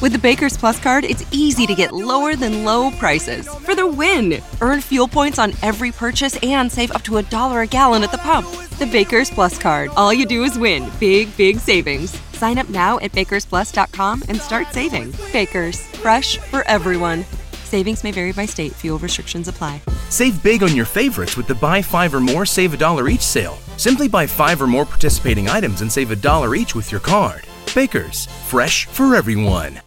[0.00, 3.86] With the Baker's Plus card, it's easy to get lower than low prices for the
[3.86, 4.42] win.
[4.60, 8.10] Earn fuel points on every purchase and save up to a dollar a gallon at
[8.10, 8.48] the pump.
[8.78, 9.90] The Baker's Plus card.
[9.96, 12.18] All you do is win big, big savings.
[12.32, 15.12] Sign up now at bakersplus.com and start saving.
[15.32, 17.24] Baker's, fresh for everyone.
[17.70, 18.72] Savings may vary by state.
[18.82, 19.80] Fuel restrictions apply.
[20.08, 23.20] Save big on your favorites with the buy five or more, save a dollar each
[23.20, 23.56] sale.
[23.76, 27.42] Simply buy five or more participating items and save a dollar each with your card.
[27.72, 29.80] Baker's, fresh for everyone.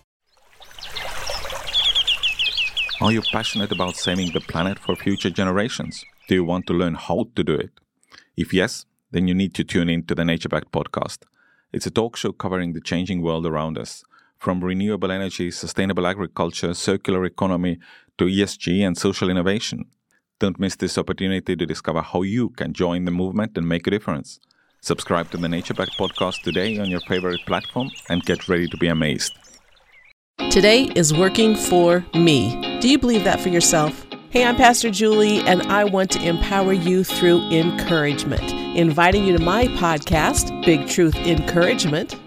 [3.02, 6.06] Are you passionate about saving the planet for future generations?
[6.30, 7.72] Do you want to learn how to do it?
[8.38, 11.24] If yes, then you need to tune in to the Nature Backed podcast.
[11.74, 14.06] It's a talk show covering the changing world around us,
[14.44, 17.80] from renewable energy, sustainable agriculture, circular economy,
[18.18, 19.86] to ESG and social innovation.
[20.40, 23.92] Don't miss this opportunity to discover how you can join the movement and make a
[23.92, 24.42] difference.
[24.82, 28.76] Subscribe to the Nature Backed podcast today on your favorite platform and get ready to
[28.76, 29.34] be amazed.
[30.50, 32.80] Today is working for me.
[32.82, 34.06] Do you believe that for yourself?
[34.30, 38.52] Hey, I'm Pastor Julie, and I want to empower you through encouragement.
[38.76, 42.16] Inviting you to my podcast, Big Truth Encouragement,